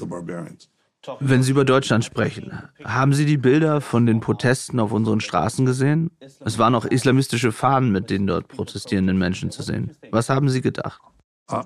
Wenn 1.19 1.43
Sie 1.43 1.51
über 1.51 1.65
Deutschland 1.65 2.05
sprechen, 2.05 2.53
haben 2.85 3.13
Sie 3.13 3.25
die 3.25 3.37
Bilder 3.37 3.81
von 3.81 4.05
den 4.05 4.21
Protesten 4.21 4.79
auf 4.79 4.93
unseren 4.93 5.19
Straßen 5.19 5.65
gesehen? 5.65 6.11
Es 6.45 6.57
waren 6.57 6.73
auch 6.73 6.85
islamistische 6.85 7.51
Fahnen 7.51 7.91
mit 7.91 8.09
den 8.09 8.27
dort 8.27 8.47
protestierenden 8.47 9.17
Menschen 9.17 9.51
zu 9.51 9.61
sehen. 9.61 9.91
Was 10.11 10.29
haben 10.29 10.47
Sie 10.47 10.61
gedacht? 10.61 11.01
Uh, 11.51 11.63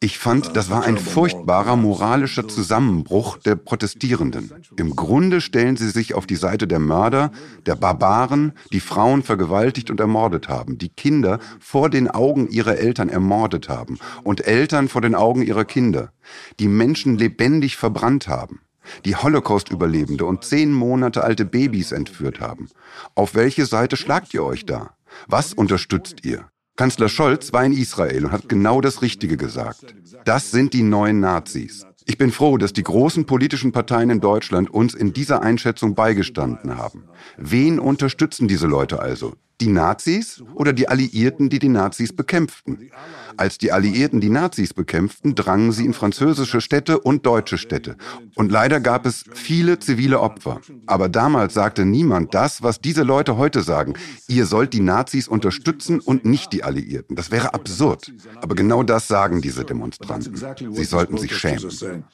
ich 0.00 0.18
fand, 0.18 0.54
das 0.54 0.68
war 0.68 0.84
ein 0.84 0.98
furchtbarer 0.98 1.76
moralischer 1.76 2.46
Zusammenbruch 2.46 3.38
der 3.38 3.54
Protestierenden. 3.54 4.52
Im 4.76 4.94
Grunde 4.96 5.40
stellen 5.40 5.78
sie 5.78 5.88
sich 5.88 6.14
auf 6.14 6.26
die 6.26 6.36
Seite 6.36 6.68
der 6.68 6.78
Mörder, 6.78 7.32
der 7.64 7.74
Barbaren, 7.74 8.52
die 8.72 8.80
Frauen 8.80 9.22
vergewaltigt 9.22 9.90
und 9.90 9.98
ermordet 9.98 10.50
haben, 10.50 10.76
die 10.76 10.90
Kinder 10.90 11.38
vor 11.58 11.88
den 11.88 12.08
Augen 12.08 12.48
ihrer 12.48 12.76
Eltern 12.76 13.08
ermordet 13.08 13.70
haben 13.70 13.98
und 14.24 14.46
Eltern 14.46 14.88
vor 14.88 15.00
den 15.00 15.14
Augen 15.14 15.42
ihrer 15.42 15.64
Kinder, 15.64 16.12
die 16.58 16.68
Menschen 16.68 17.16
lebendig 17.16 17.76
verbrannt 17.76 18.28
haben 18.28 18.60
die 19.04 19.16
Holocaust-Überlebende 19.16 20.24
und 20.24 20.44
zehn 20.44 20.72
Monate 20.72 21.22
alte 21.22 21.44
Babys 21.44 21.92
entführt 21.92 22.40
haben. 22.40 22.68
Auf 23.14 23.34
welche 23.34 23.66
Seite 23.66 23.96
schlagt 23.96 24.34
ihr 24.34 24.44
euch 24.44 24.66
da? 24.66 24.94
Was 25.26 25.52
unterstützt 25.52 26.24
ihr? 26.24 26.49
Kanzler 26.80 27.10
Scholz 27.10 27.52
war 27.52 27.62
in 27.62 27.74
Israel 27.74 28.24
und 28.24 28.32
hat 28.32 28.48
genau 28.48 28.80
das 28.80 29.02
Richtige 29.02 29.36
gesagt. 29.36 29.94
Das 30.24 30.50
sind 30.50 30.72
die 30.72 30.82
neuen 30.82 31.20
Nazis. 31.20 31.84
Ich 32.06 32.16
bin 32.16 32.32
froh, 32.32 32.56
dass 32.56 32.72
die 32.72 32.82
großen 32.82 33.26
politischen 33.26 33.70
Parteien 33.70 34.08
in 34.08 34.20
Deutschland 34.22 34.70
uns 34.70 34.94
in 34.94 35.12
dieser 35.12 35.42
Einschätzung 35.42 35.94
beigestanden 35.94 36.78
haben. 36.78 37.04
Wen 37.36 37.78
unterstützen 37.78 38.48
diese 38.48 38.66
Leute 38.66 38.98
also? 38.98 39.34
Die 39.60 39.68
Nazis 39.68 40.42
oder 40.54 40.72
die 40.72 40.88
Alliierten, 40.88 41.50
die 41.50 41.58
die 41.58 41.68
Nazis 41.68 42.14
bekämpften? 42.14 42.90
Als 43.36 43.58
die 43.58 43.72
Alliierten 43.72 44.20
die 44.20 44.30
Nazis 44.30 44.74
bekämpften, 44.74 45.34
drangen 45.34 45.72
sie 45.72 45.84
in 45.84 45.94
französische 45.94 46.60
Städte 46.60 46.98
und 47.00 47.26
deutsche 47.26 47.58
Städte. 47.58 47.96
Und 48.34 48.50
leider 48.50 48.80
gab 48.80 49.06
es 49.06 49.24
viele 49.32 49.78
zivile 49.78 50.20
Opfer. 50.20 50.60
Aber 50.86 51.08
damals 51.08 51.54
sagte 51.54 51.84
niemand 51.84 52.34
das, 52.34 52.62
was 52.62 52.80
diese 52.80 53.02
Leute 53.02 53.36
heute 53.36 53.62
sagen. 53.62 53.94
Ihr 54.28 54.46
sollt 54.46 54.72
die 54.72 54.80
Nazis 54.80 55.28
unterstützen 55.28 56.00
und 56.00 56.24
nicht 56.24 56.52
die 56.52 56.64
Alliierten. 56.64 57.16
Das 57.16 57.30
wäre 57.30 57.54
absurd. 57.54 58.12
Aber 58.40 58.54
genau 58.54 58.82
das 58.82 59.08
sagen 59.08 59.40
diese 59.40 59.64
Demonstranten. 59.64 60.34
Sie 60.36 60.84
sollten 60.84 61.18
sich 61.18 61.36
schämen. 61.36 62.04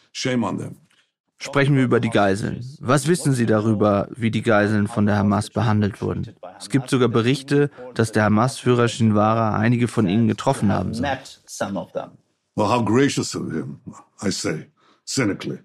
Sprechen 1.38 1.76
wir 1.76 1.84
über 1.84 2.00
die 2.00 2.10
Geiseln. 2.10 2.64
Was 2.80 3.08
wissen 3.08 3.34
Sie 3.34 3.46
darüber, 3.46 4.08
wie 4.16 4.30
die 4.30 4.42
Geiseln 4.42 4.88
von 4.88 5.04
der 5.06 5.18
Hamas 5.18 5.50
behandelt 5.50 6.00
wurden? 6.00 6.34
Es 6.58 6.70
gibt 6.70 6.88
sogar 6.88 7.08
Berichte, 7.08 7.70
dass 7.94 8.10
der 8.12 8.24
Hamas-Führer 8.24 8.88
Shinwara 8.88 9.56
einige 9.56 9.86
von 9.86 10.08
ihnen 10.08 10.28
getroffen 10.28 10.72
haben 10.72 10.94
soll. 10.94 11.06
Well, 12.58 12.68
how 12.70 12.82
gracious 12.82 13.36
of 13.36 13.52
him, 13.52 13.80
I 14.22 14.30
say, 14.30 14.70
cynically. 15.04 15.58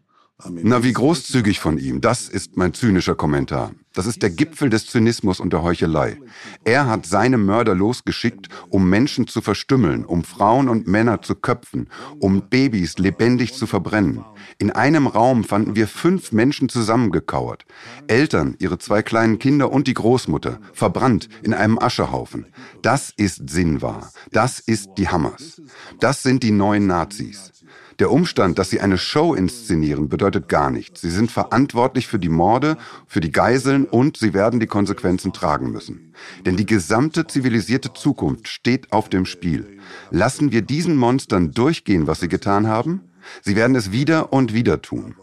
Na, 0.49 0.83
wie 0.83 0.93
großzügig 0.93 1.59
von 1.59 1.77
ihm. 1.77 2.01
Das 2.01 2.29
ist 2.29 2.57
mein 2.57 2.73
zynischer 2.73 3.15
Kommentar. 3.15 3.71
Das 3.93 4.05
ist 4.05 4.21
der 4.21 4.29
Gipfel 4.29 4.69
des 4.69 4.85
Zynismus 4.85 5.41
und 5.41 5.51
der 5.51 5.63
Heuchelei. 5.63 6.17
Er 6.63 6.87
hat 6.87 7.05
seine 7.05 7.37
Mörder 7.37 7.75
losgeschickt, 7.75 8.47
um 8.69 8.89
Menschen 8.89 9.27
zu 9.27 9.41
verstümmeln, 9.41 10.05
um 10.05 10.23
Frauen 10.23 10.69
und 10.69 10.87
Männer 10.87 11.21
zu 11.21 11.35
köpfen, 11.35 11.89
um 12.19 12.49
Babys 12.49 12.97
lebendig 12.97 13.53
zu 13.53 13.67
verbrennen. 13.67 14.23
In 14.57 14.71
einem 14.71 15.07
Raum 15.07 15.43
fanden 15.43 15.75
wir 15.75 15.87
fünf 15.87 16.31
Menschen 16.31 16.69
zusammengekauert. 16.69 17.65
Eltern, 18.07 18.55
ihre 18.59 18.77
zwei 18.77 19.01
kleinen 19.01 19.39
Kinder 19.39 19.71
und 19.71 19.87
die 19.87 19.93
Großmutter, 19.93 20.59
verbrannt 20.73 21.27
in 21.43 21.53
einem 21.53 21.77
Aschehaufen. 21.77 22.45
Das 22.81 23.11
ist 23.17 23.49
Sinnwahr. 23.49 24.11
Das 24.31 24.59
ist 24.59 24.91
die 24.97 25.09
Hamas. 25.09 25.61
Das 25.99 26.23
sind 26.23 26.43
die 26.43 26.51
neuen 26.51 26.87
Nazis. 26.87 27.51
Der 27.99 28.11
Umstand, 28.11 28.57
dass 28.57 28.69
sie 28.69 28.79
eine 28.79 28.97
Show 28.97 29.33
inszenieren, 29.33 30.09
bedeutet 30.09 30.49
gar 30.49 30.71
nichts. 30.71 31.01
Sie 31.01 31.09
sind 31.09 31.31
verantwortlich 31.31 32.07
für 32.07 32.19
die 32.19 32.29
Morde, 32.29 32.77
für 33.07 33.21
die 33.21 33.31
Geiseln 33.31 33.85
und 33.85 34.17
sie 34.17 34.33
werden 34.33 34.59
die 34.59 34.67
Konsequenzen 34.67 35.33
tragen 35.33 35.71
müssen. 35.71 36.13
Denn 36.45 36.57
die 36.57 36.65
gesamte 36.65 37.27
zivilisierte 37.27 37.93
Zukunft 37.93 38.47
steht 38.47 38.91
auf 38.91 39.09
dem 39.09 39.25
Spiel. 39.25 39.79
Lassen 40.09 40.51
wir 40.51 40.61
diesen 40.61 40.95
Monstern 40.95 41.51
durchgehen, 41.51 42.07
was 42.07 42.19
sie 42.19 42.27
getan 42.27 42.67
haben? 42.67 43.01
Sie 43.41 43.55
werden 43.55 43.75
es 43.75 43.91
wieder 43.91 44.33
und 44.33 44.53
wieder 44.53 44.81
tun. 44.81 45.15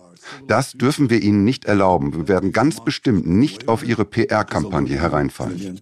Das 0.47 0.73
dürfen 0.73 1.09
wir 1.11 1.23
ihnen 1.23 1.45
nicht 1.45 1.65
erlauben. 1.65 2.15
Wir 2.15 2.29
werden 2.29 2.53
ganz 2.53 2.85
bestimmt 2.85 3.27
nicht 3.27 3.69
auf 3.69 3.83
ihre 3.83 4.05
PR-Kampagne 4.05 4.97
hereinfallen. 4.97 5.81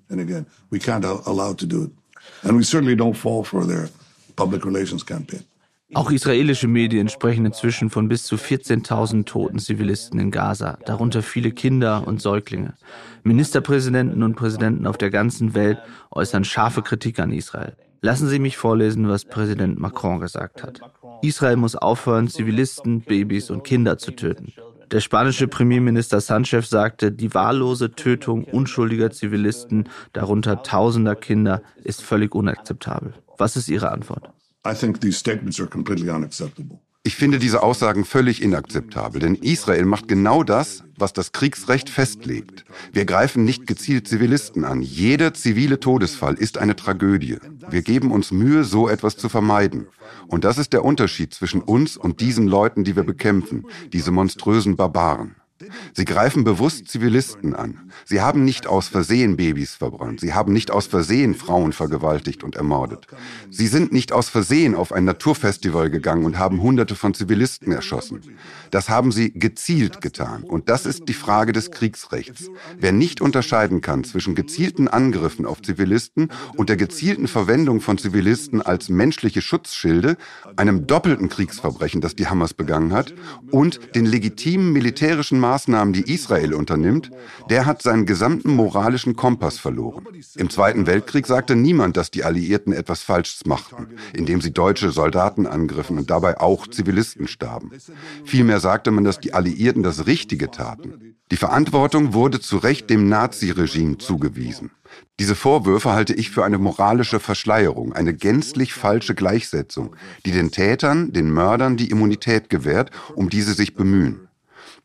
And 2.42 2.59
we 2.59 2.64
certainly 2.64 2.94
don't 2.94 3.14
fall 3.14 3.44
for 3.44 3.66
their 3.66 3.88
public 4.37 4.64
relations 4.64 5.05
campaign. 5.05 5.44
Auch 5.94 6.11
israelische 6.11 6.66
Medien 6.66 7.09
sprechen 7.09 7.46
inzwischen 7.46 7.90
von 7.90 8.09
bis 8.09 8.25
zu 8.25 8.35
14.000 8.35 9.25
toten 9.25 9.61
Zivilisten 9.61 10.18
in 10.18 10.33
Gaza, 10.33 10.79
darunter 10.85 11.22
viele 11.22 11.53
Kinder 11.53 12.07
und 12.07 12.20
Säuglinge. 12.20 12.75
Ministerpräsidenten 13.22 14.25
und 14.25 14.35
Präsidenten 14.35 14.87
auf 14.87 14.99
der 14.99 15.11
ganzen 15.11 15.55
Welt 15.55 15.79
äußern 16.11 16.44
scharfe 16.44 16.83
Kritik 16.83 17.20
an 17.20 17.31
Israel. 17.31 17.77
Lassen 18.01 18.29
Sie 18.29 18.40
mich 18.40 18.57
vorlesen, 18.57 19.09
was 19.09 19.25
Präsident 19.25 19.79
Macron 19.79 20.18
gesagt 20.18 20.64
hat. 20.64 20.81
Israel 21.22 21.57
muss 21.57 21.77
aufhören, 21.77 22.29
Zivilisten, 22.29 23.01
Babys 23.01 23.51
und 23.51 23.62
Kinder 23.62 23.96
zu 23.96 24.11
töten. 24.11 24.53
Der 24.90 25.01
spanische 25.01 25.49
Premierminister 25.49 26.20
Sanchez 26.20 26.68
sagte, 26.68 27.11
die 27.11 27.33
wahllose 27.33 27.92
Tötung 27.92 28.44
unschuldiger 28.44 29.11
Zivilisten, 29.11 29.88
darunter 30.12 30.62
tausender 30.62 31.14
Kinder, 31.14 31.62
ist 31.83 32.03
völlig 32.03 32.35
unakzeptabel. 32.35 33.14
Was 33.38 33.57
ist 33.57 33.68
Ihre 33.68 33.90
Antwort? 33.90 34.31
Ich 37.07 37.14
finde 37.14 37.38
diese 37.38 37.62
Aussagen 37.62 38.05
völlig 38.05 38.42
inakzeptabel, 38.42 39.20
denn 39.20 39.37
Israel 39.37 39.85
macht 39.85 40.09
genau 40.09 40.42
das, 40.42 40.83
was 40.98 41.12
das 41.12 41.31
Kriegsrecht 41.31 41.88
festlegt. 41.88 42.64
Wir 42.92 43.05
greifen 43.05 43.44
nicht 43.44 43.68
gezielt 43.68 44.09
Zivilisten 44.09 44.64
an. 44.64 44.83
Jeder 44.83 45.33
zivile 45.33 45.79
Todesfall 45.79 46.35
ist 46.35 46.59
eine 46.59 46.74
Tragödie. 46.74 47.37
Wir 47.70 47.83
geben 47.83 48.11
uns 48.11 48.33
Mühe, 48.33 48.64
so 48.64 48.88
etwas 48.88 49.16
zu 49.16 49.29
vermeiden. 49.29 49.87
Und 50.26 50.42
das 50.42 50.59
ist 50.59 50.72
der 50.72 50.85
Unterschied 50.85 51.33
zwischen 51.33 51.62
uns 51.62 51.96
und 51.96 52.20
diesen 52.20 52.48
Leuten, 52.48 52.83
die 52.83 52.96
wir 52.96 53.05
bekämpfen, 53.05 53.66
diese 53.92 54.11
monströsen 54.11 54.74
Barbaren. 54.74 55.37
Sie 55.95 56.05
greifen 56.05 56.45
bewusst 56.45 56.88
Zivilisten 56.88 57.55
an. 57.55 57.90
Sie 58.05 58.21
haben 58.21 58.45
nicht 58.45 58.66
aus 58.66 58.88
Versehen 58.88 59.37
Babys 59.37 59.75
verbrannt. 59.75 60.21
Sie 60.21 60.35
haben 60.35 60.53
nicht 60.53 60.71
aus 60.71 60.87
Versehen 60.87 61.35
Frauen 61.35 61.73
vergewaltigt 61.73 62.45
und 62.45 62.57
ermordet. 62.57 63.07
Sie 63.51 63.66
sind 63.66 63.92
nicht 63.92 64.12
aus 64.12 64.29
Versehen 64.29 64.75
auf 64.75 64.92
ein 64.92 65.05
Naturfestival 65.05 65.88
gegangen 65.90 66.25
und 66.25 66.38
haben 66.38 66.61
Hunderte 66.61 66.95
von 66.95 67.14
Zivilisten 67.14 67.73
erschossen. 67.73 68.21
Das 68.71 68.90
haben 68.90 69.12
sie 69.12 69.33
gezielt 69.33 70.03
getan. 70.03 70.42
Und 70.42 70.69
das 70.69 70.85
ist 70.85 71.09
die 71.09 71.14
Frage 71.14 71.53
des 71.53 71.71
Kriegsrechts. 71.71 72.51
Wer 72.79 72.92
nicht 72.92 73.21
unterscheiden 73.21 73.81
kann 73.81 74.05
zwischen 74.05 74.35
gezielten 74.35 74.88
Angriffen 74.88 75.47
auf 75.47 75.62
Zivilisten 75.62 76.29
und 76.57 76.69
der 76.69 76.77
gezielten 76.77 77.29
Verwendung 77.29 77.81
von 77.81 77.97
Zivilisten 77.97 78.61
als 78.61 78.88
menschliche 78.88 79.40
Schutzschilde, 79.40 80.16
einem 80.57 80.87
doppelten 80.87 81.29
Kriegsverbrechen, 81.29 82.01
das 82.01 82.14
die 82.14 82.27
Hamas 82.27 82.53
begangen 82.53 82.92
hat, 82.92 83.14
und 83.51 83.95
den 83.95 84.05
legitimen 84.05 84.73
militärischen 84.73 85.40
Maßnahmen, 85.46 85.92
die 85.92 86.12
Israel 86.12 86.54
unternimmt, 86.54 87.11
der 87.50 87.66
hat 87.66 87.80
seinen 87.80 88.04
gesamten 88.04 88.52
moralischen 88.56 89.14
Kompass 89.14 89.59
verloren. 89.59 90.04
Im 90.35 90.50
Zweiten 90.50 90.88
Weltkrieg 90.88 91.24
sagte 91.26 91.54
niemand, 91.54 91.96
dass 91.96 92.11
die 92.11 92.24
Alliierten 92.24 92.72
etwas 92.72 93.02
Falsches 93.02 93.46
machten, 93.46 93.87
indem 94.12 94.40
sie 94.40 94.52
deutsche 94.52 94.90
Soldaten 94.90 95.46
angriffen 95.46 95.98
und 95.98 96.11
dabei 96.11 96.40
auch 96.40 96.66
Zivilisten 96.66 97.28
starben. 97.28 97.70
Vielmehr 98.24 98.59
sagte 98.59 98.90
man, 98.90 99.04
dass 99.04 99.20
die 99.20 99.35
Alliierten 99.35 99.85
das 99.85 100.06
Richtige 100.06 100.50
taten. 100.50 101.14
Die 101.30 101.37
Verantwortung 101.37 102.12
wurde 102.12 102.40
zu 102.40 102.56
Recht 102.56 102.90
dem 102.90 103.09
Naziregime 103.09 103.98
zugewiesen. 103.98 104.70
Diese 105.20 105.35
Vorwürfe 105.35 105.92
halte 105.92 106.14
ich 106.14 106.30
für 106.30 106.44
eine 106.44 106.59
moralische 106.59 107.20
Verschleierung, 107.20 107.92
eine 107.92 108.14
gänzlich 108.14 108.74
falsche 108.74 109.14
Gleichsetzung, 109.14 109.94
die 110.24 110.32
den 110.32 110.50
Tätern, 110.50 111.12
den 111.12 111.30
Mördern 111.30 111.76
die 111.76 111.90
Immunität 111.90 112.50
gewährt, 112.50 112.90
um 113.14 113.28
die 113.28 113.42
sie 113.42 113.54
sich 113.54 113.74
bemühen. 113.74 114.26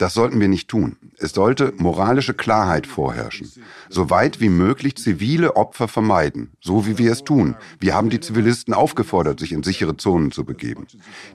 Das 0.02 0.16
sollten 0.16 0.40
wir 0.40 0.48
nicht 0.48 0.68
tun. 0.68 0.98
Es 1.20 1.32
sollte 1.32 1.74
moralische 1.78 2.34
Klarheit 2.34 2.88
vorherrschen. 2.88 3.52
So 3.88 4.10
weit 4.10 4.42
wie 4.42 4.50
möglich 4.50 4.98
zivile 4.98 5.56
Opfer 5.56 5.88
vermeiden, 5.88 6.54
so 6.60 6.88
wie 6.88 6.98
wir 6.98 7.12
es 7.12 7.24
tun. 7.24 7.56
Wir 7.80 7.94
haben 7.94 8.10
die 8.10 8.20
Zivilisten 8.20 8.74
aufgefordert, 8.74 9.40
sich 9.40 9.52
in 9.52 9.62
sichere 9.62 9.98
Zonen 9.98 10.32
zu 10.32 10.44
begeben. 10.44 10.88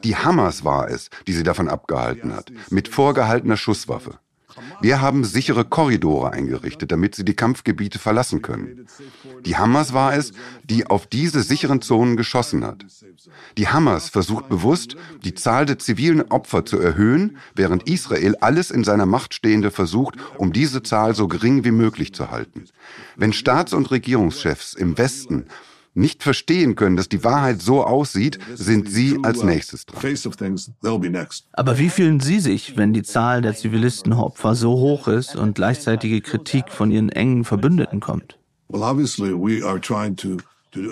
Die 0.02 0.16
Hamas 0.16 0.64
war 0.64 0.90
es, 0.90 1.10
die 1.28 1.32
sie 1.32 1.44
davon 1.44 1.68
abgehalten 1.68 2.34
hat, 2.34 2.50
mit 2.68 2.88
vorgehaltener 2.88 3.56
Schusswaffe. 3.56 4.18
Wir 4.80 5.00
haben 5.00 5.24
sichere 5.24 5.64
Korridore 5.64 6.32
eingerichtet, 6.32 6.92
damit 6.92 7.14
sie 7.14 7.24
die 7.24 7.34
Kampfgebiete 7.34 7.98
verlassen 7.98 8.42
können. 8.42 8.86
Die 9.44 9.56
Hamas 9.56 9.92
war 9.92 10.14
es, 10.14 10.32
die 10.64 10.86
auf 10.86 11.06
diese 11.06 11.42
sicheren 11.42 11.82
Zonen 11.82 12.16
geschossen 12.16 12.64
hat. 12.64 12.84
Die 13.58 13.68
Hamas 13.68 14.08
versucht 14.08 14.48
bewusst, 14.48 14.96
die 15.24 15.34
Zahl 15.34 15.66
der 15.66 15.78
zivilen 15.78 16.22
Opfer 16.22 16.64
zu 16.64 16.78
erhöhen, 16.78 17.38
während 17.54 17.88
Israel 17.88 18.36
alles 18.40 18.70
in 18.70 18.84
seiner 18.84 19.06
Macht 19.06 19.34
Stehende 19.34 19.70
versucht, 19.70 20.16
um 20.36 20.52
diese 20.52 20.82
Zahl 20.82 21.14
so 21.14 21.28
gering 21.28 21.64
wie 21.64 21.70
möglich 21.70 22.14
zu 22.14 22.30
halten. 22.30 22.64
Wenn 23.16 23.32
Staats- 23.32 23.72
und 23.72 23.90
Regierungschefs 23.90 24.74
im 24.74 24.98
Westen 24.98 25.46
nicht 25.96 26.22
verstehen 26.22 26.76
können, 26.76 26.96
dass 26.96 27.08
die 27.08 27.24
Wahrheit 27.24 27.62
so 27.62 27.84
aussieht, 27.84 28.38
sind 28.54 28.90
sie 28.90 29.18
als 29.22 29.42
nächstes 29.42 29.86
dran. 29.86 30.00
Aber 31.52 31.78
wie 31.78 31.88
fühlen 31.88 32.20
Sie 32.20 32.40
sich, 32.40 32.76
wenn 32.76 32.92
die 32.92 33.02
Zahl 33.02 33.42
der 33.42 33.54
Zivilistenopfer 33.54 34.54
so 34.54 34.72
hoch 34.72 35.08
ist 35.08 35.36
und 35.36 35.54
gleichzeitige 35.54 36.20
Kritik 36.20 36.70
von 36.70 36.90
Ihren 36.90 37.08
engen 37.08 37.44
Verbündeten 37.44 38.00
kommt? 38.00 38.38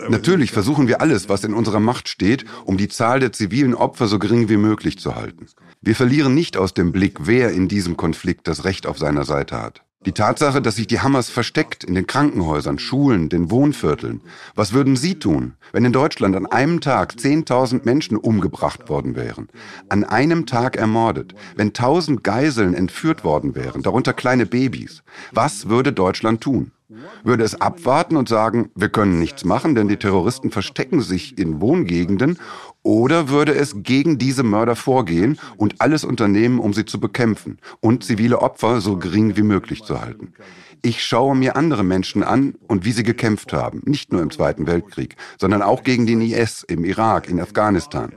Natürlich 0.08 0.50
versuchen 0.50 0.88
wir 0.88 1.00
alles, 1.02 1.28
was 1.28 1.44
in 1.44 1.52
unserer 1.52 1.80
Macht 1.80 2.08
steht, 2.08 2.46
um 2.64 2.78
die 2.78 2.88
Zahl 2.88 3.20
der 3.20 3.32
zivilen 3.32 3.74
Opfer 3.74 4.06
so 4.06 4.18
gering 4.18 4.48
wie 4.48 4.56
möglich 4.56 4.98
zu 4.98 5.14
halten. 5.14 5.46
Wir 5.82 5.94
verlieren 5.94 6.34
nicht 6.34 6.56
aus 6.56 6.72
dem 6.72 6.92
Blick, 6.92 7.18
wer 7.26 7.52
in 7.52 7.68
diesem 7.68 7.96
Konflikt 7.98 8.48
das 8.48 8.64
Recht 8.64 8.86
auf 8.86 8.98
seiner 8.98 9.24
Seite 9.24 9.60
hat. 9.60 9.83
Die 10.06 10.12
Tatsache, 10.12 10.60
dass 10.60 10.76
sich 10.76 10.86
die 10.86 11.00
Hamas 11.00 11.30
versteckt 11.30 11.82
in 11.82 11.94
den 11.94 12.06
Krankenhäusern, 12.06 12.78
Schulen, 12.78 13.30
den 13.30 13.50
Wohnvierteln. 13.50 14.20
Was 14.54 14.74
würden 14.74 14.96
Sie 14.96 15.18
tun, 15.18 15.54
wenn 15.72 15.86
in 15.86 15.92
Deutschland 15.92 16.36
an 16.36 16.44
einem 16.44 16.82
Tag 16.82 17.14
10.000 17.14 17.80
Menschen 17.84 18.18
umgebracht 18.18 18.90
worden 18.90 19.16
wären? 19.16 19.48
An 19.88 20.04
einem 20.04 20.44
Tag 20.44 20.76
ermordet? 20.76 21.34
Wenn 21.56 21.72
1.000 21.72 22.20
Geiseln 22.22 22.74
entführt 22.74 23.24
worden 23.24 23.54
wären, 23.54 23.82
darunter 23.82 24.12
kleine 24.12 24.44
Babys? 24.44 25.02
Was 25.32 25.70
würde 25.70 25.92
Deutschland 25.92 26.42
tun? 26.42 26.72
Würde 27.22 27.44
es 27.44 27.58
abwarten 27.60 28.16
und 28.16 28.28
sagen, 28.28 28.70
wir 28.74 28.90
können 28.90 29.18
nichts 29.18 29.44
machen, 29.44 29.74
denn 29.74 29.88
die 29.88 29.96
Terroristen 29.96 30.50
verstecken 30.50 31.00
sich 31.00 31.38
in 31.38 31.60
Wohngegenden 31.60 32.38
oder 32.84 33.28
würde 33.28 33.54
es 33.54 33.82
gegen 33.82 34.18
diese 34.18 34.44
Mörder 34.44 34.76
vorgehen 34.76 35.40
und 35.56 35.80
alles 35.80 36.04
unternehmen, 36.04 36.60
um 36.60 36.72
sie 36.72 36.84
zu 36.84 37.00
bekämpfen 37.00 37.58
und 37.80 38.04
zivile 38.04 38.40
Opfer 38.40 38.80
so 38.80 38.96
gering 38.96 39.36
wie 39.36 39.42
möglich 39.42 39.82
zu 39.82 40.00
halten? 40.00 40.34
Ich 40.82 41.02
schaue 41.02 41.34
mir 41.34 41.56
andere 41.56 41.82
Menschen 41.82 42.22
an 42.22 42.54
und 42.68 42.84
wie 42.84 42.92
sie 42.92 43.02
gekämpft 43.02 43.54
haben, 43.54 43.80
nicht 43.86 44.12
nur 44.12 44.20
im 44.20 44.30
Zweiten 44.30 44.66
Weltkrieg, 44.66 45.16
sondern 45.40 45.62
auch 45.62 45.82
gegen 45.82 46.06
den 46.06 46.20
IS 46.20 46.62
im 46.62 46.84
Irak, 46.84 47.28
in 47.28 47.40
Afghanistan. 47.40 48.12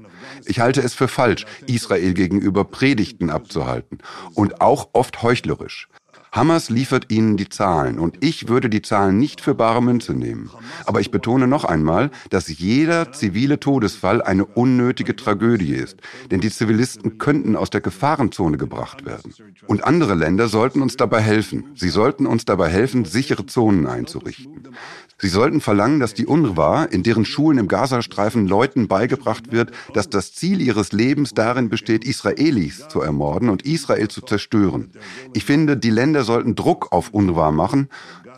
Ich 0.45 0.59
halte 0.59 0.81
es 0.81 0.93
für 0.93 1.07
falsch, 1.07 1.45
Israel 1.67 2.13
gegenüber 2.13 2.65
Predigten 2.65 3.29
abzuhalten 3.29 3.99
und 4.33 4.59
auch 4.59 4.89
oft 4.91 5.23
heuchlerisch. 5.23 5.87
Hamas 6.37 6.69
liefert 6.69 7.11
ihnen 7.11 7.35
die 7.35 7.49
Zahlen 7.49 7.97
und 7.97 8.23
ich 8.23 8.47
würde 8.47 8.69
die 8.69 8.83
Zahlen 8.83 9.17
nicht 9.17 9.41
für 9.41 9.55
bare 9.55 9.81
Münze 9.81 10.13
nehmen. 10.13 10.51
Aber 10.85 10.99
ich 10.99 11.09
betone 11.09 11.47
noch 11.47 11.65
einmal, 11.65 12.11
dass 12.29 12.59
jeder 12.59 13.11
zivile 13.11 13.59
Todesfall 13.59 14.21
eine 14.21 14.45
unnötige 14.45 15.15
Tragödie 15.15 15.73
ist, 15.73 15.97
denn 16.29 16.39
die 16.39 16.51
Zivilisten 16.51 17.17
könnten 17.17 17.55
aus 17.55 17.71
der 17.71 17.81
Gefahrenzone 17.81 18.57
gebracht 18.57 19.03
werden. 19.03 19.33
Und 19.65 19.83
andere 19.83 20.13
Länder 20.13 20.47
sollten 20.47 20.83
uns 20.83 20.95
dabei 20.95 21.21
helfen. 21.21 21.71
Sie 21.73 21.89
sollten 21.89 22.27
uns 22.27 22.45
dabei 22.45 22.69
helfen, 22.69 23.05
sichere 23.05 23.47
Zonen 23.47 23.87
einzurichten. 23.87 24.75
Sie 25.19 25.29
sollten 25.29 25.61
verlangen, 25.61 25.99
dass 25.99 26.13
die 26.13 26.27
UNRWA, 26.27 26.83
in 26.83 27.01
deren 27.01 27.25
Schulen 27.25 27.57
im 27.57 27.67
Gazastreifen 27.67 28.47
Leuten 28.47 28.87
beigebracht 28.87 29.51
wird, 29.51 29.71
dass 29.95 30.07
das 30.11 30.35
Ziel 30.35 30.61
ihres 30.61 30.91
Lebens 30.91 31.33
darin 31.33 31.69
besteht, 31.69 32.05
Israelis 32.05 32.87
zu 32.89 33.01
ermorden 33.01 33.49
und 33.49 33.63
Israel 33.63 34.09
zu 34.09 34.21
zerstören. 34.21 34.91
Ich 35.33 35.43
finde, 35.43 35.75
die 35.75 35.89
Länder 35.89 36.26
sollten 36.27 36.53
Druck 36.53 36.91
auf 36.91 37.09
UNRWA 37.11 37.49
machen, 37.51 37.89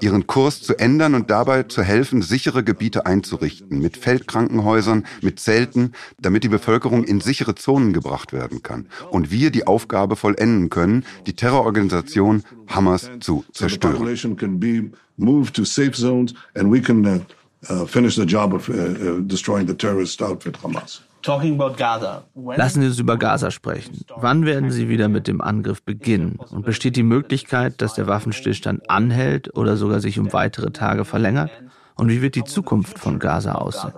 ihren 0.01 0.27
Kurs 0.27 0.61
zu 0.61 0.79
ändern 0.79 1.13
und 1.13 1.29
dabei 1.29 1.63
zu 1.63 1.83
helfen, 1.83 2.21
sichere 2.21 2.63
Gebiete 2.63 3.05
einzurichten, 3.05 3.79
mit 3.79 3.97
Feldkrankenhäusern, 3.97 5.05
mit 5.21 5.41
Zelten, 5.41 5.91
damit 6.21 6.45
die 6.45 6.49
Bevölkerung 6.49 7.03
in 7.03 7.19
sichere 7.19 7.55
Zonen 7.55 7.91
gebracht 7.91 8.31
werden 8.31 8.63
kann 8.63 8.87
und 9.11 9.31
wir 9.31 9.51
die 9.51 9.67
Aufgabe 9.67 10.15
vollenden 10.15 10.69
können, 10.69 11.03
die 11.27 11.33
Terrororganisation 11.33 12.43
Hamas 12.67 13.11
zu 13.19 13.43
zerstören. 13.51 13.97
uh, 17.69 17.73
uh, 17.73 17.85
finish 17.85 18.15
the 18.15 18.23
job 18.23 18.53
of 18.53 18.69
uh 18.69 19.19
destroying 19.19 19.67
the 19.67 19.73
terrorist 19.73 20.21
outfit 20.21 20.57
Hamas. 20.63 21.01
Lassen 22.55 22.81
Sie 22.81 22.87
uns 22.87 22.99
über 22.99 23.17
Gaza 23.17 23.51
sprechen. 23.51 24.05
Wann 24.15 24.45
werden 24.45 24.71
Sie 24.71 24.89
wieder 24.89 25.09
mit 25.09 25.27
dem 25.27 25.41
Angriff 25.41 25.83
beginnen? 25.83 26.39
Und 26.51 26.65
besteht 26.65 26.95
die 26.95 27.03
Möglichkeit, 27.03 27.81
dass 27.81 27.93
der 27.93 28.07
Waffenstillstand 28.07 28.89
anhält 28.89 29.55
oder 29.55 29.77
sogar 29.77 29.99
sich 29.99 30.19
um 30.19 30.31
weitere 30.33 30.71
Tage 30.71 31.05
verlängert? 31.05 31.51
Und 31.95 32.09
wie 32.09 32.21
wird 32.21 32.35
die 32.35 32.45
Zukunft 32.45 32.97
von 32.97 33.19
Gaza 33.19 33.55
aussehen? 33.55 33.93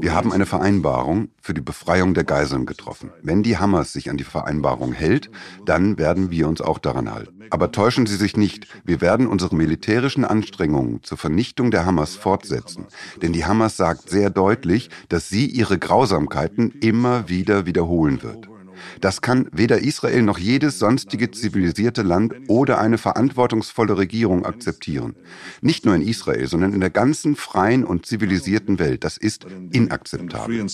Wir 0.00 0.14
haben 0.14 0.32
eine 0.32 0.46
Vereinbarung 0.46 1.30
für 1.42 1.52
die 1.52 1.60
Befreiung 1.60 2.14
der 2.14 2.22
Geiseln 2.22 2.64
getroffen. 2.64 3.10
Wenn 3.22 3.42
die 3.42 3.58
Hamas 3.58 3.92
sich 3.92 4.08
an 4.08 4.16
die 4.16 4.22
Vereinbarung 4.22 4.92
hält, 4.92 5.32
dann 5.66 5.98
werden 5.98 6.30
wir 6.30 6.46
uns 6.46 6.60
auch 6.60 6.78
daran 6.78 7.12
halten. 7.12 7.42
Aber 7.50 7.72
täuschen 7.72 8.06
Sie 8.06 8.14
sich 8.14 8.36
nicht, 8.36 8.68
wir 8.84 9.00
werden 9.00 9.26
unsere 9.26 9.56
militärischen 9.56 10.24
Anstrengungen 10.24 11.02
zur 11.02 11.18
Vernichtung 11.18 11.72
der 11.72 11.86
Hamas 11.86 12.14
fortsetzen. 12.14 12.86
Denn 13.20 13.32
die 13.32 13.46
Hamas 13.46 13.76
sagt 13.76 14.10
sehr 14.10 14.30
deutlich, 14.30 14.90
dass 15.08 15.28
sie 15.28 15.46
ihre 15.46 15.76
Grausamkeiten 15.78 16.70
immer 16.80 17.28
wieder 17.28 17.66
wiederholen 17.66 18.22
wird. 18.22 18.48
Das 19.00 19.20
kann 19.20 19.48
weder 19.52 19.78
Israel 19.78 20.22
noch 20.22 20.38
jedes 20.38 20.78
sonstige 20.78 21.30
zivilisierte 21.30 22.02
Land 22.02 22.34
oder 22.48 22.78
eine 22.78 22.98
verantwortungsvolle 22.98 23.96
Regierung 23.96 24.44
akzeptieren. 24.44 25.16
Nicht 25.60 25.84
nur 25.84 25.94
in 25.94 26.02
Israel, 26.02 26.46
sondern 26.46 26.72
in 26.72 26.80
der 26.80 26.90
ganzen 26.90 27.36
freien 27.36 27.84
und 27.84 28.06
zivilisierten 28.06 28.78
Welt. 28.78 29.04
Das 29.04 29.16
ist 29.16 29.46
inakzeptabel. 29.70 30.66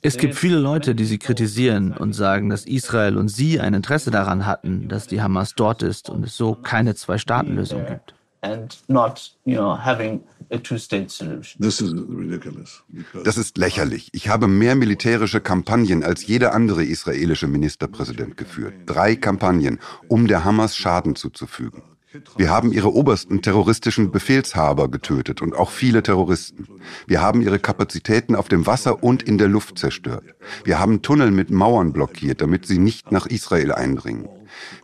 Es 0.00 0.16
gibt 0.16 0.34
viele 0.34 0.58
Leute, 0.58 0.94
die 0.94 1.04
sie 1.04 1.18
kritisieren 1.18 1.92
und 1.92 2.12
sagen, 2.14 2.48
dass 2.48 2.64
Israel 2.64 3.18
und 3.18 3.28
sie 3.28 3.60
ein 3.60 3.74
Interesse 3.74 4.10
daran 4.10 4.46
hatten, 4.46 4.88
dass 4.88 5.06
die 5.06 5.20
Hamas 5.20 5.54
dort 5.54 5.82
ist 5.82 6.08
und 6.08 6.24
es 6.24 6.36
so 6.36 6.54
keine 6.54 6.94
Zwei-Staaten-Lösung 6.94 7.84
gibt 7.86 8.14
Das 13.24 13.36
ist 13.36 13.58
lächerlich. 13.58 14.08
Ich 14.12 14.28
habe 14.28 14.48
mehr 14.48 14.74
militärische 14.74 15.40
Kampagnen 15.40 16.02
als 16.02 16.26
jeder 16.26 16.54
andere 16.54 16.84
israelische 16.84 17.46
Ministerpräsident 17.46 18.36
geführt. 18.36 18.74
Drei 18.86 19.16
Kampagnen, 19.16 19.78
um 20.08 20.26
der 20.26 20.44
Hamas 20.44 20.76
Schaden 20.76 21.16
zuzufügen. 21.16 21.82
Wir 22.36 22.50
haben 22.50 22.72
ihre 22.72 22.92
obersten 22.92 23.42
terroristischen 23.42 24.10
Befehlshaber 24.10 24.88
getötet 24.88 25.42
und 25.42 25.54
auch 25.54 25.70
viele 25.70 26.02
Terroristen. 26.02 26.66
Wir 27.06 27.20
haben 27.20 27.42
ihre 27.42 27.58
Kapazitäten 27.58 28.34
auf 28.34 28.48
dem 28.48 28.66
Wasser 28.66 29.02
und 29.02 29.22
in 29.22 29.38
der 29.38 29.48
Luft 29.48 29.78
zerstört. 29.78 30.24
Wir 30.64 30.78
haben 30.78 31.02
Tunnel 31.02 31.30
mit 31.30 31.50
Mauern 31.50 31.92
blockiert, 31.92 32.40
damit 32.40 32.66
sie 32.66 32.78
nicht 32.78 33.12
nach 33.12 33.26
Israel 33.26 33.72
eindringen. 33.72 34.28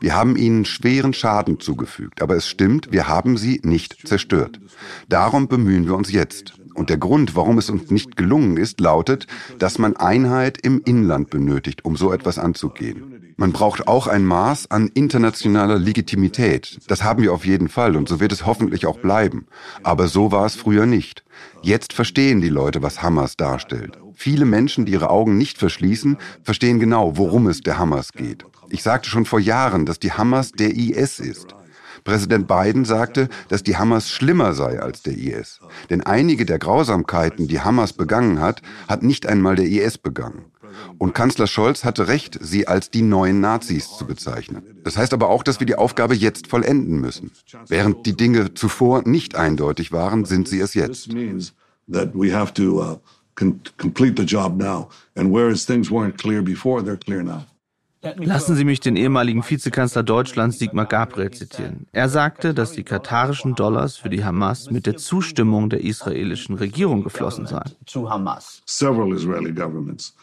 Wir 0.00 0.14
haben 0.14 0.36
ihnen 0.36 0.64
schweren 0.64 1.12
Schaden 1.12 1.60
zugefügt, 1.60 2.22
aber 2.22 2.36
es 2.36 2.48
stimmt, 2.48 2.92
wir 2.92 3.08
haben 3.08 3.36
sie 3.36 3.60
nicht 3.64 4.06
zerstört. 4.06 4.60
Darum 5.08 5.48
bemühen 5.48 5.86
wir 5.86 5.94
uns 5.94 6.12
jetzt. 6.12 6.54
Und 6.74 6.90
der 6.90 6.98
Grund, 6.98 7.36
warum 7.36 7.58
es 7.58 7.70
uns 7.70 7.90
nicht 7.90 8.16
gelungen 8.16 8.56
ist, 8.56 8.80
lautet, 8.80 9.26
dass 9.58 9.78
man 9.78 9.96
Einheit 9.96 10.58
im 10.58 10.82
Inland 10.84 11.30
benötigt, 11.30 11.84
um 11.84 11.96
so 11.96 12.12
etwas 12.12 12.38
anzugehen. 12.38 13.34
Man 13.36 13.52
braucht 13.52 13.88
auch 13.88 14.06
ein 14.06 14.24
Maß 14.24 14.70
an 14.70 14.88
internationaler 14.94 15.78
Legitimität. 15.78 16.78
Das 16.86 17.02
haben 17.02 17.22
wir 17.22 17.32
auf 17.32 17.44
jeden 17.44 17.68
Fall 17.68 17.96
und 17.96 18.08
so 18.08 18.20
wird 18.20 18.32
es 18.32 18.46
hoffentlich 18.46 18.86
auch 18.86 18.98
bleiben. 18.98 19.46
Aber 19.82 20.06
so 20.06 20.30
war 20.30 20.46
es 20.46 20.54
früher 20.54 20.86
nicht. 20.86 21.24
Jetzt 21.62 21.92
verstehen 21.92 22.40
die 22.40 22.48
Leute, 22.48 22.82
was 22.82 23.02
Hamas 23.02 23.36
darstellt. 23.36 23.98
Viele 24.14 24.44
Menschen, 24.44 24.86
die 24.86 24.92
ihre 24.92 25.10
Augen 25.10 25.36
nicht 25.36 25.58
verschließen, 25.58 26.16
verstehen 26.42 26.78
genau, 26.78 27.16
worum 27.16 27.48
es 27.48 27.60
der 27.60 27.78
Hamas 27.78 28.12
geht. 28.12 28.44
Ich 28.68 28.82
sagte 28.82 29.10
schon 29.10 29.24
vor 29.24 29.40
Jahren, 29.40 29.86
dass 29.86 29.98
die 29.98 30.12
Hamas 30.12 30.52
der 30.52 30.74
IS 30.76 31.18
ist. 31.18 31.54
Präsident 32.04 32.46
Biden 32.46 32.84
sagte, 32.84 33.28
dass 33.48 33.62
die 33.62 33.76
Hamas 33.76 34.10
schlimmer 34.10 34.52
sei 34.52 34.80
als 34.80 35.02
der 35.02 35.16
IS. 35.16 35.60
Denn 35.90 36.02
einige 36.02 36.44
der 36.44 36.58
Grausamkeiten, 36.58 37.48
die 37.48 37.60
Hamas 37.60 37.94
begangen 37.94 38.40
hat, 38.40 38.62
hat 38.88 39.02
nicht 39.02 39.26
einmal 39.26 39.56
der 39.56 39.66
IS 39.66 39.98
begangen. 39.98 40.44
Und 40.98 41.14
Kanzler 41.14 41.46
Scholz 41.46 41.84
hatte 41.84 42.08
recht, 42.08 42.38
sie 42.40 42.66
als 42.66 42.90
die 42.90 43.02
neuen 43.02 43.40
Nazis 43.40 43.96
zu 43.96 44.06
bezeichnen. 44.06 44.62
Das 44.82 44.96
heißt 44.96 45.12
aber 45.12 45.28
auch, 45.28 45.42
dass 45.42 45.60
wir 45.60 45.66
die 45.66 45.76
Aufgabe 45.76 46.14
jetzt 46.14 46.46
vollenden 46.46 47.00
müssen. 47.00 47.30
Während 47.68 48.06
die 48.06 48.16
Dinge 48.16 48.54
zuvor 48.54 49.02
nicht 49.06 49.36
eindeutig 49.36 49.92
waren, 49.92 50.24
sind 50.24 50.48
sie 50.48 50.60
es 50.60 50.74
jetzt. 50.74 51.08
can 53.36 53.60
Lassen 58.16 58.56
Sie 58.56 58.64
mich 58.64 58.80
den 58.80 58.96
ehemaligen 58.96 59.42
Vizekanzler 59.42 60.02
Deutschlands 60.02 60.58
Sigmar 60.58 60.86
Gabriel 60.86 61.30
zitieren. 61.30 61.86
Er 61.92 62.08
sagte, 62.08 62.54
dass 62.54 62.72
die 62.72 62.84
katarischen 62.84 63.54
Dollars 63.54 63.96
für 63.96 64.10
die 64.10 64.24
Hamas 64.24 64.70
mit 64.70 64.86
der 64.86 64.96
Zustimmung 64.96 65.70
der 65.70 65.82
israelischen 65.82 66.56
Regierung 66.56 67.02
geflossen 67.02 67.46
seien. 67.46 67.74
Several 68.66 69.12
Israeli 69.12 69.52
governments 69.52 70.14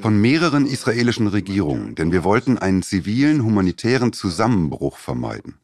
von 0.00 0.20
mehreren 0.20 0.66
israelischen 0.66 1.26
Regierungen, 1.26 1.94
denn 1.94 2.12
wir 2.12 2.24
wollten 2.24 2.56
einen 2.56 2.82
zivilen 2.82 3.44
humanitären 3.44 4.14
Zusammenbruch 4.14 4.96
vermeiden. 4.96 5.56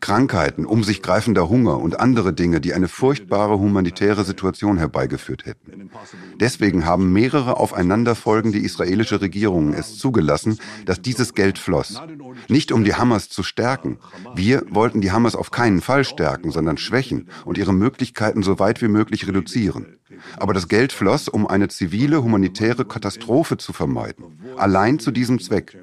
Krankheiten, 0.00 0.64
um 0.64 0.84
sich 0.84 1.02
greifender 1.02 1.48
Hunger 1.48 1.78
und 1.78 1.98
andere 1.98 2.32
Dinge, 2.32 2.60
die 2.60 2.72
eine 2.72 2.86
furchtbare 2.86 3.58
humanitäre 3.58 4.22
Situation 4.24 4.76
herbeigeführt 4.76 5.46
hätten. 5.46 5.90
Deswegen 6.38 6.84
haben 6.84 7.12
mehrere 7.12 7.56
aufeinanderfolgende 7.56 8.58
israelische 8.58 9.20
Regierungen 9.20 9.72
es 9.72 9.98
zugelassen, 9.98 10.58
dass 10.84 11.02
dieses 11.02 11.34
Geld 11.34 11.58
floss. 11.58 12.00
Nicht 12.48 12.70
um 12.70 12.84
die 12.84 12.94
Hamas 12.94 13.28
zu 13.28 13.42
stärken. 13.42 13.98
Wir 14.36 14.62
wollten 14.70 15.00
die 15.00 15.10
Hamas 15.10 15.34
auf 15.34 15.50
keinen 15.50 15.80
Fall 15.80 16.04
stärken, 16.04 16.52
sondern 16.52 16.76
schwächen 16.76 17.28
und 17.44 17.58
ihre 17.58 17.72
Möglichkeiten 17.72 18.42
so 18.42 18.60
weit 18.60 18.82
wie 18.82 18.88
möglich 18.88 19.26
reduzieren. 19.26 19.96
Aber 20.36 20.54
das 20.54 20.68
Geld 20.68 20.92
floss, 20.92 21.28
um 21.28 21.46
eine 21.46 21.68
zivile 21.68 22.22
humanitäre 22.22 22.84
Katastrophe 22.84 23.56
zu 23.56 23.72
vermeiden. 23.72 24.38
Allein 24.56 24.98
zu 24.98 25.10
diesem 25.10 25.40
Zweck. 25.40 25.76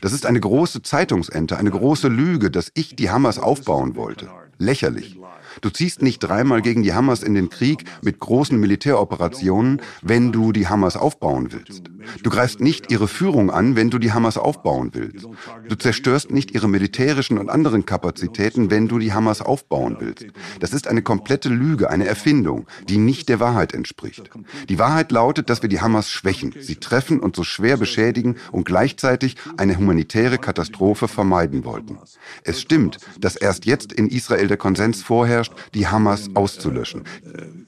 Das 0.00 0.12
ist 0.12 0.26
eine 0.26 0.40
große 0.40 0.82
Zeitungsente, 0.82 1.56
eine 1.56 1.70
große 1.70 2.08
Lüge, 2.08 2.50
dass 2.50 2.70
ich 2.74 2.94
die 2.96 3.10
Hamas 3.10 3.38
aufbauen 3.38 3.96
wollte. 3.96 4.28
Lächerlich. 4.58 5.18
Du 5.60 5.70
ziehst 5.70 6.02
nicht 6.02 6.20
dreimal 6.20 6.62
gegen 6.62 6.82
die 6.82 6.94
Hamas 6.94 7.22
in 7.22 7.34
den 7.34 7.50
Krieg 7.50 7.84
mit 8.02 8.18
großen 8.18 8.58
Militäroperationen, 8.58 9.80
wenn 10.02 10.32
du 10.32 10.52
die 10.52 10.68
Hamas 10.68 10.96
aufbauen 10.96 11.52
willst. 11.52 11.84
Du 12.22 12.30
greifst 12.30 12.60
nicht 12.60 12.90
ihre 12.90 13.08
Führung 13.08 13.50
an, 13.50 13.76
wenn 13.76 13.90
du 13.90 13.98
die 13.98 14.12
Hamas 14.12 14.36
aufbauen 14.36 14.90
willst. 14.92 15.28
Du 15.68 15.74
zerstörst 15.76 16.30
nicht 16.30 16.50
ihre 16.52 16.68
militärischen 16.68 17.38
und 17.38 17.48
anderen 17.48 17.86
Kapazitäten, 17.86 18.70
wenn 18.70 18.88
du 18.88 18.98
die 18.98 19.12
Hamas 19.12 19.40
aufbauen 19.40 19.96
willst. 20.00 20.26
Das 20.60 20.72
ist 20.72 20.88
eine 20.88 21.02
komplette 21.02 21.48
Lüge, 21.48 21.90
eine 21.90 22.06
Erfindung, 22.06 22.66
die 22.88 22.98
nicht 22.98 23.28
der 23.28 23.40
Wahrheit 23.40 23.74
entspricht. 23.74 24.30
Die 24.68 24.78
Wahrheit 24.78 25.12
lautet, 25.12 25.50
dass 25.50 25.62
wir 25.62 25.68
die 25.68 25.80
Hamas 25.80 26.10
schwächen, 26.10 26.54
sie 26.58 26.76
treffen 26.76 27.20
und 27.20 27.36
so 27.36 27.44
schwer 27.44 27.76
beschädigen 27.76 28.36
und 28.50 28.64
gleichzeitig 28.64 29.36
eine 29.56 29.76
humanitäre 29.76 30.38
Katastrophe 30.38 31.08
vermeiden 31.08 31.64
wollten. 31.64 31.98
Es 32.44 32.60
stimmt, 32.60 32.98
dass 33.20 33.36
erst 33.36 33.64
jetzt 33.64 33.92
in 33.92 34.08
Israel 34.08 34.48
der 34.48 34.56
Konsens 34.56 35.02
vorherrscht, 35.02 35.41
die 35.74 35.86
Hamas 35.86 36.30
auszulöschen. 36.34 37.04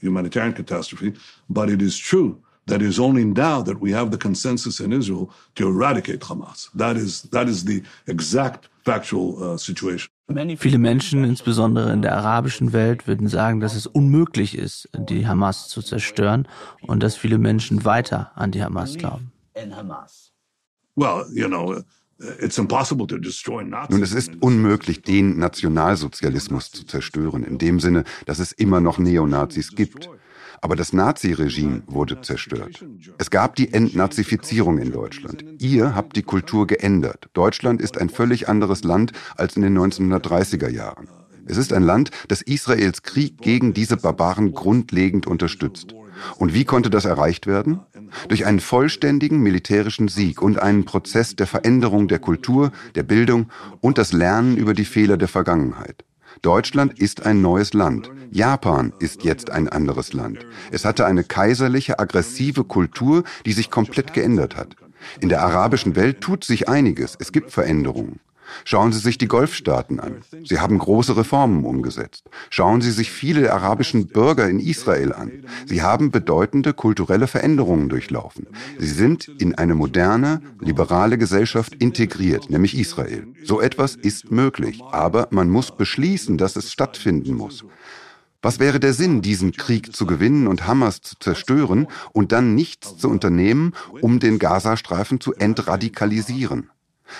Humanitarian 0.02 0.54
catastrophe, 0.54 1.12
but 1.48 1.68
it 1.70 1.80
is 1.80 1.98
true 1.98 2.36
that 2.66 2.82
is 2.82 2.98
only 2.98 3.24
now 3.24 3.62
that 3.62 3.80
we 3.80 3.92
have 3.92 4.10
the 4.10 4.18
consensus 4.18 4.80
in 4.80 4.92
Israel 4.92 5.30
to 5.54 5.68
eradicate 5.68 6.20
Hamas. 6.20 6.70
That 6.74 6.96
is, 6.96 7.22
that 7.30 7.48
is 7.48 7.64
the 7.64 7.82
exact 8.06 8.68
factual 8.84 9.42
uh, 9.42 9.58
situation. 9.58 10.08
Viele 10.56 10.78
Menschen, 10.78 11.22
insbesondere 11.22 11.92
in 11.92 12.00
der 12.00 12.16
arabischen 12.16 12.72
Welt, 12.72 13.06
würden 13.06 13.28
sagen, 13.28 13.60
dass 13.60 13.74
es 13.74 13.86
unmöglich 13.86 14.56
ist, 14.56 14.88
die 14.96 15.26
Hamas 15.26 15.68
zu 15.68 15.82
zerstören 15.82 16.48
und 16.86 17.02
dass 17.02 17.14
viele 17.14 17.36
Menschen 17.36 17.84
weiter 17.84 18.32
an 18.34 18.50
die 18.50 18.62
Hamas 18.62 18.96
glauben. 18.96 19.32
Well, 20.96 21.26
you 21.34 21.48
know, 21.48 21.82
nun, 23.88 24.02
es 24.02 24.12
ist 24.12 24.32
unmöglich, 24.40 25.02
den 25.02 25.38
Nationalsozialismus 25.38 26.70
zu 26.70 26.84
zerstören, 26.84 27.42
in 27.42 27.58
dem 27.58 27.80
Sinne, 27.80 28.04
dass 28.26 28.38
es 28.38 28.52
immer 28.52 28.80
noch 28.80 28.98
Neonazis 28.98 29.74
gibt. 29.74 30.08
Aber 30.60 30.76
das 30.76 30.92
Naziregime 30.92 31.82
wurde 31.86 32.22
zerstört. 32.22 32.84
Es 33.18 33.30
gab 33.30 33.56
die 33.56 33.72
Entnazifizierung 33.72 34.78
in 34.78 34.92
Deutschland. 34.92 35.44
Ihr 35.58 35.94
habt 35.94 36.16
die 36.16 36.22
Kultur 36.22 36.66
geändert. 36.66 37.28
Deutschland 37.34 37.82
ist 37.82 37.98
ein 37.98 38.08
völlig 38.08 38.48
anderes 38.48 38.82
Land 38.82 39.12
als 39.36 39.56
in 39.56 39.62
den 39.62 39.76
1930er 39.76 40.70
Jahren. 40.70 41.08
Es 41.46 41.58
ist 41.58 41.72
ein 41.74 41.82
Land, 41.82 42.10
das 42.28 42.40
Israels 42.40 43.02
Krieg 43.02 43.38
gegen 43.42 43.74
diese 43.74 43.98
Barbaren 43.98 44.54
grundlegend 44.54 45.26
unterstützt. 45.26 45.94
Und 46.36 46.54
wie 46.54 46.64
konnte 46.64 46.90
das 46.90 47.04
erreicht 47.04 47.46
werden? 47.46 47.80
Durch 48.28 48.46
einen 48.46 48.60
vollständigen 48.60 49.40
militärischen 49.40 50.08
Sieg 50.08 50.42
und 50.42 50.60
einen 50.60 50.84
Prozess 50.84 51.36
der 51.36 51.46
Veränderung 51.46 52.08
der 52.08 52.18
Kultur, 52.18 52.72
der 52.94 53.02
Bildung 53.02 53.50
und 53.80 53.98
das 53.98 54.12
Lernen 54.12 54.56
über 54.56 54.74
die 54.74 54.84
Fehler 54.84 55.16
der 55.16 55.28
Vergangenheit. 55.28 56.04
Deutschland 56.42 56.98
ist 56.98 57.24
ein 57.24 57.40
neues 57.40 57.74
Land. 57.74 58.10
Japan 58.30 58.92
ist 58.98 59.24
jetzt 59.24 59.50
ein 59.50 59.68
anderes 59.68 60.12
Land. 60.12 60.46
Es 60.70 60.84
hatte 60.84 61.06
eine 61.06 61.24
kaiserliche, 61.24 61.98
aggressive 61.98 62.64
Kultur, 62.64 63.24
die 63.46 63.52
sich 63.52 63.70
komplett 63.70 64.12
geändert 64.12 64.56
hat. 64.56 64.76
In 65.20 65.28
der 65.28 65.42
arabischen 65.42 65.96
Welt 65.96 66.20
tut 66.20 66.44
sich 66.44 66.68
einiges. 66.68 67.16
Es 67.18 67.32
gibt 67.32 67.50
Veränderungen. 67.50 68.20
Schauen 68.64 68.92
Sie 68.92 68.98
sich 68.98 69.18
die 69.18 69.28
Golfstaaten 69.28 70.00
an. 70.00 70.22
Sie 70.44 70.60
haben 70.60 70.78
große 70.78 71.16
Reformen 71.16 71.64
umgesetzt. 71.64 72.28
Schauen 72.50 72.80
Sie 72.80 72.90
sich 72.90 73.10
viele 73.10 73.52
arabischen 73.52 74.06
Bürger 74.06 74.48
in 74.48 74.60
Israel 74.60 75.12
an. 75.12 75.44
Sie 75.66 75.82
haben 75.82 76.10
bedeutende 76.10 76.72
kulturelle 76.72 77.26
Veränderungen 77.26 77.88
durchlaufen. 77.88 78.46
Sie 78.78 78.88
sind 78.88 79.28
in 79.28 79.54
eine 79.54 79.74
moderne, 79.74 80.40
liberale 80.60 81.18
Gesellschaft 81.18 81.74
integriert, 81.74 82.50
nämlich 82.50 82.78
Israel. 82.78 83.26
So 83.44 83.60
etwas 83.60 83.96
ist 83.96 84.30
möglich, 84.30 84.82
aber 84.90 85.28
man 85.30 85.50
muss 85.50 85.76
beschließen, 85.76 86.38
dass 86.38 86.56
es 86.56 86.72
stattfinden 86.72 87.34
muss. 87.34 87.64
Was 88.44 88.58
wäre 88.58 88.78
der 88.78 88.92
Sinn, 88.92 89.22
diesen 89.22 89.52
Krieg 89.52 89.96
zu 89.96 90.04
gewinnen 90.04 90.48
und 90.48 90.66
Hamas 90.66 91.00
zu 91.00 91.16
zerstören 91.18 91.86
und 92.12 92.30
dann 92.30 92.54
nichts 92.54 92.98
zu 92.98 93.08
unternehmen, 93.08 93.72
um 94.02 94.20
den 94.20 94.38
Gazastreifen 94.38 95.18
zu 95.18 95.32
entradikalisieren? 95.32 96.68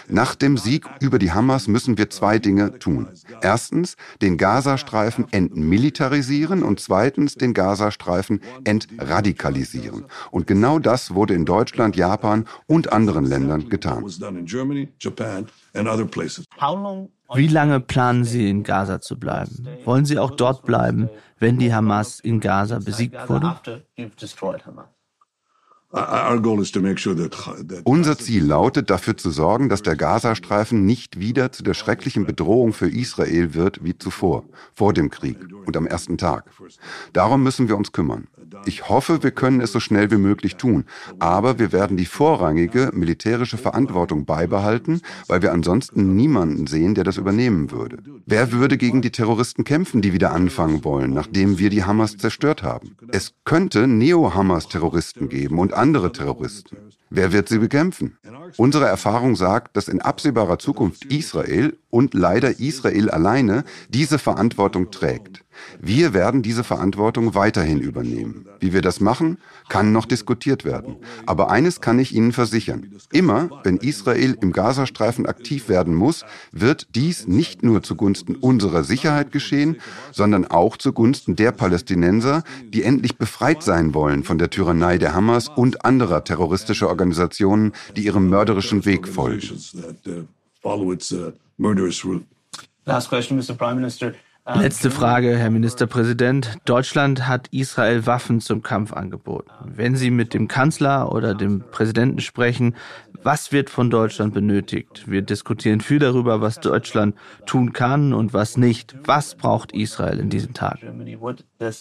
Nach 0.08 0.34
dem 0.34 0.56
Sieg 0.56 0.86
über 1.00 1.18
die 1.18 1.32
Hamas 1.32 1.68
müssen 1.68 1.98
wir 1.98 2.10
zwei 2.10 2.38
Dinge 2.38 2.78
tun. 2.78 3.08
Erstens, 3.40 3.96
den 4.22 4.38
Gazastreifen 4.38 5.26
entmilitarisieren 5.30 6.62
und 6.62 6.80
zweitens, 6.80 7.34
den 7.34 7.54
Gazastreifen 7.54 8.40
entradikalisieren. 8.64 10.04
Und 10.30 10.46
genau 10.46 10.78
das 10.78 11.14
wurde 11.14 11.34
in 11.34 11.44
Deutschland, 11.44 11.96
Japan 11.96 12.46
und 12.66 12.92
anderen 12.92 13.24
Ländern 13.24 13.68
getan. 13.68 14.04
Wie 17.34 17.48
lange 17.48 17.80
planen 17.80 18.24
Sie 18.24 18.50
in 18.50 18.62
Gaza 18.62 19.00
zu 19.00 19.18
bleiben? 19.18 19.66
Wollen 19.84 20.04
Sie 20.04 20.18
auch 20.18 20.30
dort 20.30 20.64
bleiben, 20.64 21.08
wenn 21.38 21.58
die 21.58 21.74
Hamas 21.74 22.20
in 22.20 22.40
Gaza 22.40 22.78
besiegt 22.78 23.28
wurde? 23.28 23.82
Unser 27.84 28.18
Ziel 28.18 28.44
lautet, 28.44 28.90
dafür 28.90 29.16
zu 29.16 29.30
sorgen, 29.30 29.68
dass 29.68 29.82
der 29.82 29.94
Gazastreifen 29.94 30.84
nicht 30.84 31.20
wieder 31.20 31.52
zu 31.52 31.62
der 31.62 31.74
schrecklichen 31.74 32.26
Bedrohung 32.26 32.72
für 32.72 32.88
Israel 32.88 33.54
wird 33.54 33.84
wie 33.84 33.96
zuvor, 33.96 34.44
vor 34.74 34.92
dem 34.92 35.10
Krieg 35.10 35.38
und 35.66 35.76
am 35.76 35.86
ersten 35.86 36.18
Tag. 36.18 36.50
Darum 37.12 37.42
müssen 37.42 37.68
wir 37.68 37.76
uns 37.76 37.92
kümmern. 37.92 38.26
Ich 38.66 38.88
hoffe, 38.88 39.22
wir 39.22 39.30
können 39.30 39.60
es 39.60 39.72
so 39.72 39.80
schnell 39.80 40.10
wie 40.10 40.16
möglich 40.16 40.56
tun, 40.56 40.84
aber 41.18 41.58
wir 41.58 41.72
werden 41.72 41.96
die 41.96 42.06
vorrangige 42.06 42.90
militärische 42.92 43.58
Verantwortung 43.58 44.24
beibehalten, 44.24 45.00
weil 45.28 45.42
wir 45.42 45.52
ansonsten 45.52 46.14
niemanden 46.16 46.66
sehen, 46.66 46.94
der 46.94 47.04
das 47.04 47.16
übernehmen 47.16 47.70
würde. 47.70 47.98
Wer 48.26 48.52
würde 48.52 48.76
gegen 48.76 49.02
die 49.02 49.10
Terroristen 49.10 49.64
kämpfen, 49.64 50.02
die 50.02 50.12
wieder 50.12 50.32
anfangen 50.32 50.84
wollen, 50.84 51.12
nachdem 51.12 51.58
wir 51.58 51.70
die 51.70 51.84
Hamas 51.84 52.16
zerstört 52.16 52.62
haben? 52.62 52.96
Es 53.12 53.34
könnte 53.44 53.86
Neo-Hamas-Terroristen 53.86 55.28
geben 55.28 55.58
und 55.58 55.74
andere 55.74 56.12
Terroristen. 56.12 56.76
Wer 57.10 57.32
wird 57.32 57.48
sie 57.48 57.58
bekämpfen? 57.58 58.18
Unsere 58.56 58.86
Erfahrung 58.86 59.36
sagt, 59.36 59.76
dass 59.76 59.88
in 59.88 60.00
absehbarer 60.00 60.58
Zukunft 60.58 61.04
Israel 61.04 61.78
und 61.90 62.14
leider 62.14 62.58
Israel 62.58 63.08
alleine 63.10 63.64
diese 63.88 64.18
Verantwortung 64.18 64.90
trägt. 64.90 65.43
Wir 65.80 66.14
werden 66.14 66.42
diese 66.42 66.64
Verantwortung 66.64 67.34
weiterhin 67.34 67.80
übernehmen. 67.80 68.46
Wie 68.60 68.72
wir 68.72 68.82
das 68.82 69.00
machen, 69.00 69.38
kann 69.68 69.92
noch 69.92 70.06
diskutiert 70.06 70.64
werden. 70.64 70.96
Aber 71.26 71.50
eines 71.50 71.80
kann 71.80 71.98
ich 71.98 72.14
Ihnen 72.14 72.32
versichern. 72.32 72.92
Immer, 73.12 73.60
wenn 73.64 73.76
Israel 73.78 74.36
im 74.40 74.52
Gazastreifen 74.52 75.26
aktiv 75.26 75.68
werden 75.68 75.94
muss, 75.94 76.24
wird 76.52 76.88
dies 76.94 77.26
nicht 77.26 77.62
nur 77.62 77.82
zugunsten 77.82 78.36
unserer 78.36 78.84
Sicherheit 78.84 79.32
geschehen, 79.32 79.76
sondern 80.12 80.46
auch 80.46 80.76
zugunsten 80.76 81.36
der 81.36 81.52
Palästinenser, 81.52 82.42
die 82.72 82.82
endlich 82.82 83.16
befreit 83.16 83.62
sein 83.62 83.94
wollen 83.94 84.24
von 84.24 84.38
der 84.38 84.50
Tyrannei 84.50 84.98
der 84.98 85.14
Hamas 85.14 85.48
und 85.48 85.84
anderer 85.84 86.24
terroristischer 86.24 86.88
Organisationen, 86.88 87.72
die 87.96 88.04
ihrem 88.04 88.28
mörderischen 88.28 88.84
Weg 88.84 89.08
folgen. 89.08 89.42
Last 92.86 93.08
question, 93.08 93.38
Mr. 93.38 93.54
Prime 93.54 93.76
Minister. 93.76 94.12
Letzte 94.46 94.90
Frage, 94.90 95.38
Herr 95.38 95.50
Ministerpräsident. 95.50 96.58
Deutschland 96.66 97.26
hat 97.26 97.48
Israel 97.50 98.06
Waffen 98.06 98.40
zum 98.40 98.62
Kampf 98.62 98.92
angeboten. 98.92 99.50
Wenn 99.64 99.96
Sie 99.96 100.10
mit 100.10 100.34
dem 100.34 100.48
Kanzler 100.48 101.12
oder 101.12 101.34
dem 101.34 101.64
Präsidenten 101.70 102.20
sprechen, 102.20 102.74
Was 103.24 103.50
wird 103.52 103.70
von 103.70 103.88
Deutschland 103.88 104.34
benötigt? 104.34 105.10
Wir 105.10 105.22
diskutieren 105.22 105.80
viel 105.80 105.98
darüber, 105.98 106.42
was 106.42 106.60
Deutschland 106.60 107.16
tun 107.46 107.72
kann 107.72 108.12
und 108.12 108.34
was 108.34 108.58
nicht. 108.58 108.94
Was 109.02 109.34
braucht 109.34 109.72
Israel 109.72 110.18
in 110.18 110.28
diesen 110.28 110.52
Tagen? 110.52 111.18
Well, 111.18 111.36
the 111.58 111.72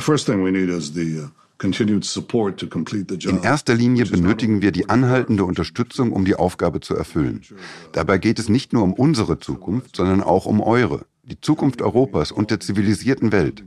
first 0.00 0.26
thing 0.26 0.44
we 0.44 0.52
need 0.52 0.68
is 0.68 0.92
the 0.92 1.30
In 1.64 3.42
erster 3.42 3.74
Linie 3.74 4.06
benötigen 4.06 4.62
wir 4.62 4.72
die 4.72 4.88
anhaltende 4.88 5.44
Unterstützung, 5.44 6.12
um 6.12 6.24
die 6.24 6.36
Aufgabe 6.36 6.80
zu 6.80 6.94
erfüllen. 6.94 7.42
Dabei 7.92 8.18
geht 8.18 8.38
es 8.38 8.48
nicht 8.48 8.72
nur 8.72 8.82
um 8.82 8.92
unsere 8.92 9.38
Zukunft, 9.38 9.96
sondern 9.96 10.22
auch 10.22 10.46
um 10.46 10.60
eure, 10.60 11.06
die 11.22 11.40
Zukunft 11.40 11.82
Europas 11.82 12.32
und 12.32 12.50
der 12.50 12.60
zivilisierten 12.60 13.32
Welt. 13.32 13.64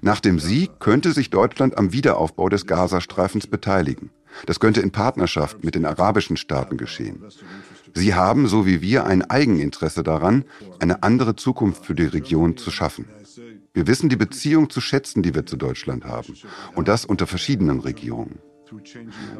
Nach 0.00 0.20
dem 0.20 0.38
Sieg 0.38 0.78
könnte 0.78 1.12
sich 1.12 1.30
Deutschland 1.30 1.78
am 1.78 1.92
Wiederaufbau 1.92 2.48
des 2.48 2.66
Gazastreifens 2.66 3.46
beteiligen. 3.46 4.10
Das 4.46 4.60
könnte 4.60 4.80
in 4.80 4.90
Partnerschaft 4.90 5.62
mit 5.64 5.74
den 5.74 5.84
arabischen 5.84 6.36
Staaten 6.36 6.76
geschehen. 6.76 7.22
Sie 7.94 8.14
haben, 8.14 8.46
so 8.48 8.66
wie 8.66 8.80
wir, 8.80 9.04
ein 9.04 9.22
Eigeninteresse 9.22 10.02
daran, 10.02 10.44
eine 10.78 11.02
andere 11.02 11.36
Zukunft 11.36 11.84
für 11.84 11.94
die 11.94 12.04
Region 12.04 12.56
zu 12.56 12.70
schaffen. 12.70 13.06
Wir 13.74 13.86
wissen 13.86 14.08
die 14.08 14.16
Beziehung 14.16 14.68
zu 14.68 14.80
schätzen, 14.80 15.22
die 15.22 15.34
wir 15.34 15.46
zu 15.46 15.56
Deutschland 15.56 16.04
haben. 16.04 16.34
Und 16.74 16.88
das 16.88 17.04
unter 17.04 17.26
verschiedenen 17.26 17.80
Regionen. 17.80 18.40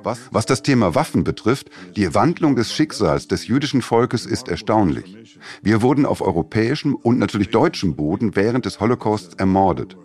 Was, 0.03 0.21
was 0.31 0.47
das 0.47 0.63
Thema 0.63 0.95
Waffen 0.95 1.25
betrifft, 1.25 1.71
die 1.97 2.15
Wandlung 2.15 2.55
des 2.55 2.73
Schicksals 2.73 3.29
des 3.29 3.47
jüdischen 3.47 3.81
Volkes 3.81 4.27
ist 4.27 4.49
erstaunlich. 4.49 5.39
Wir 5.63 5.81
wurden 5.81 6.05
auf 6.05 6.21
europäischem 6.21 6.95
und 6.95 7.19
natürlich 7.19 7.49
deutschem 7.49 7.97
Boden 7.97 8.37
während 8.37 8.67
des 8.67 8.81
Holocausts 8.81 9.35
ermordet. 9.35 9.97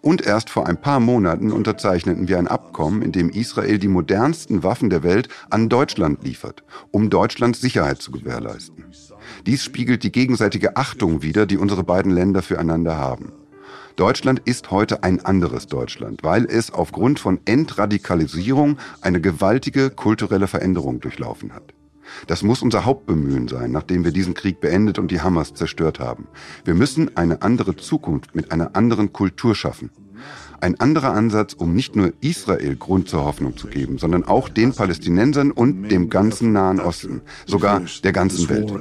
Und 0.00 0.22
erst 0.22 0.50
vor 0.50 0.66
ein 0.66 0.80
paar 0.80 0.98
Monaten 0.98 1.52
unterzeichneten 1.52 2.26
wir 2.26 2.38
ein 2.38 2.48
Abkommen, 2.48 3.02
in 3.02 3.12
dem 3.12 3.30
Israel 3.30 3.78
die 3.78 3.88
modernsten 3.88 4.64
Waffen 4.64 4.90
der 4.90 5.04
Welt 5.04 5.28
an 5.48 5.68
Deutschland 5.68 6.24
liefert, 6.24 6.64
um 6.90 7.08
Deutschlands 7.08 7.60
Sicherheit 7.60 8.02
zu 8.02 8.10
gewährleisten. 8.10 8.84
Dies 9.46 9.62
spiegelt 9.62 10.02
die 10.02 10.12
gegenseitige 10.12 10.76
Achtung 10.76 11.22
wider, 11.22 11.46
die 11.46 11.56
unsere 11.56 11.84
beiden 11.84 12.10
Länder 12.10 12.42
füreinander 12.42 12.96
haben. 12.96 13.32
Deutschland 13.96 14.40
ist 14.44 14.70
heute 14.70 15.02
ein 15.02 15.24
anderes 15.24 15.66
Deutschland, 15.66 16.22
weil 16.22 16.46
es 16.46 16.70
aufgrund 16.70 17.20
von 17.20 17.40
Entradikalisierung 17.44 18.78
eine 19.00 19.20
gewaltige 19.20 19.90
kulturelle 19.90 20.46
Veränderung 20.46 21.00
durchlaufen 21.00 21.52
hat. 21.52 21.74
Das 22.26 22.42
muss 22.42 22.62
unser 22.62 22.84
Hauptbemühen 22.84 23.48
sein, 23.48 23.70
nachdem 23.70 24.04
wir 24.04 24.12
diesen 24.12 24.34
Krieg 24.34 24.60
beendet 24.60 24.98
und 24.98 25.10
die 25.10 25.20
Hamas 25.20 25.54
zerstört 25.54 26.00
haben. 26.00 26.26
Wir 26.64 26.74
müssen 26.74 27.16
eine 27.16 27.42
andere 27.42 27.76
Zukunft 27.76 28.34
mit 28.34 28.50
einer 28.52 28.76
anderen 28.76 29.12
Kultur 29.12 29.54
schaffen. 29.54 29.90
Ein 30.60 30.78
anderer 30.78 31.12
Ansatz, 31.12 31.54
um 31.54 31.74
nicht 31.74 31.96
nur 31.96 32.12
Israel 32.20 32.76
Grund 32.76 33.08
zur 33.08 33.24
Hoffnung 33.24 33.56
zu 33.56 33.66
geben, 33.66 33.98
sondern 33.98 34.24
auch 34.24 34.48
den 34.48 34.72
Palästinensern 34.72 35.50
und 35.50 35.88
dem 35.88 36.08
ganzen 36.08 36.52
Nahen 36.52 36.78
Osten, 36.78 37.22
sogar 37.46 37.82
der 38.04 38.12
ganzen 38.12 38.48
Welt. 38.48 38.72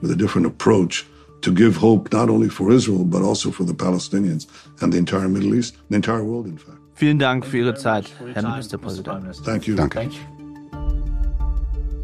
With 0.00 0.10
a 0.10 0.16
different 0.16 0.46
approach 0.46 1.06
to 1.42 1.52
give 1.52 1.80
hope 1.80 2.12
not 2.12 2.28
only 2.28 2.48
for 2.48 2.72
Israel, 2.72 3.04
but 3.04 3.22
also 3.22 3.50
for 3.50 3.66
the 3.66 3.74
Palestinians 3.74 4.46
and 4.80 4.92
the 4.92 4.98
entire 4.98 5.28
Middle 5.28 5.54
East, 5.54 5.76
the 5.88 5.96
entire 5.96 6.24
world, 6.24 6.46
in 6.46 6.58
fact. 6.58 6.78
Vielen 6.94 7.18
Dank 7.18 7.46
für 7.46 7.58
Ihre 7.58 7.74
Zeit, 7.74 8.10
Herr 8.34 8.42
Ministerpräsident. 8.42 9.42
Thank 9.44 9.66
you. 9.66 9.74
Danke. 9.74 10.10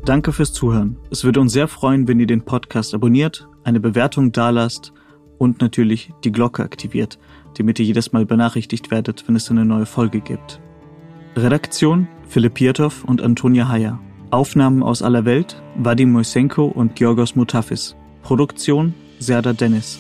Danke 0.06 0.32
fürs 0.32 0.52
Zuhören. 0.52 0.96
Es 1.10 1.24
würde 1.24 1.40
uns 1.40 1.52
sehr 1.52 1.68
freuen, 1.68 2.06
wenn 2.08 2.20
ihr 2.20 2.26
den 2.26 2.42
Podcast 2.42 2.94
abonniert, 2.94 3.48
eine 3.64 3.80
Bewertung 3.80 4.32
dalasst 4.32 4.92
und 5.36 5.60
natürlich 5.60 6.12
die 6.24 6.32
Glocke 6.32 6.62
aktiviert, 6.62 7.18
damit 7.58 7.78
ihr 7.78 7.84
jedes 7.84 8.12
Mal 8.12 8.24
benachrichtigt 8.24 8.90
werdet, 8.90 9.26
wenn 9.26 9.36
es 9.36 9.50
eine 9.50 9.64
neue 9.64 9.84
Folge 9.84 10.20
gibt. 10.20 10.60
Redaktion 11.34 12.08
Philipp 12.28 12.54
Pietow 12.54 13.04
und 13.04 13.20
Antonia 13.20 13.68
Heyer. 13.68 13.98
Aufnahmen 14.36 14.82
aus 14.82 15.00
aller 15.00 15.24
Welt 15.24 15.56
Vadim 15.76 16.12
Moisenko 16.12 16.66
und 16.66 16.94
Georgos 16.94 17.36
Mutafis. 17.36 17.96
Produktion 18.22 18.94
Serda 19.18 19.54
Dennis. 19.54 19.98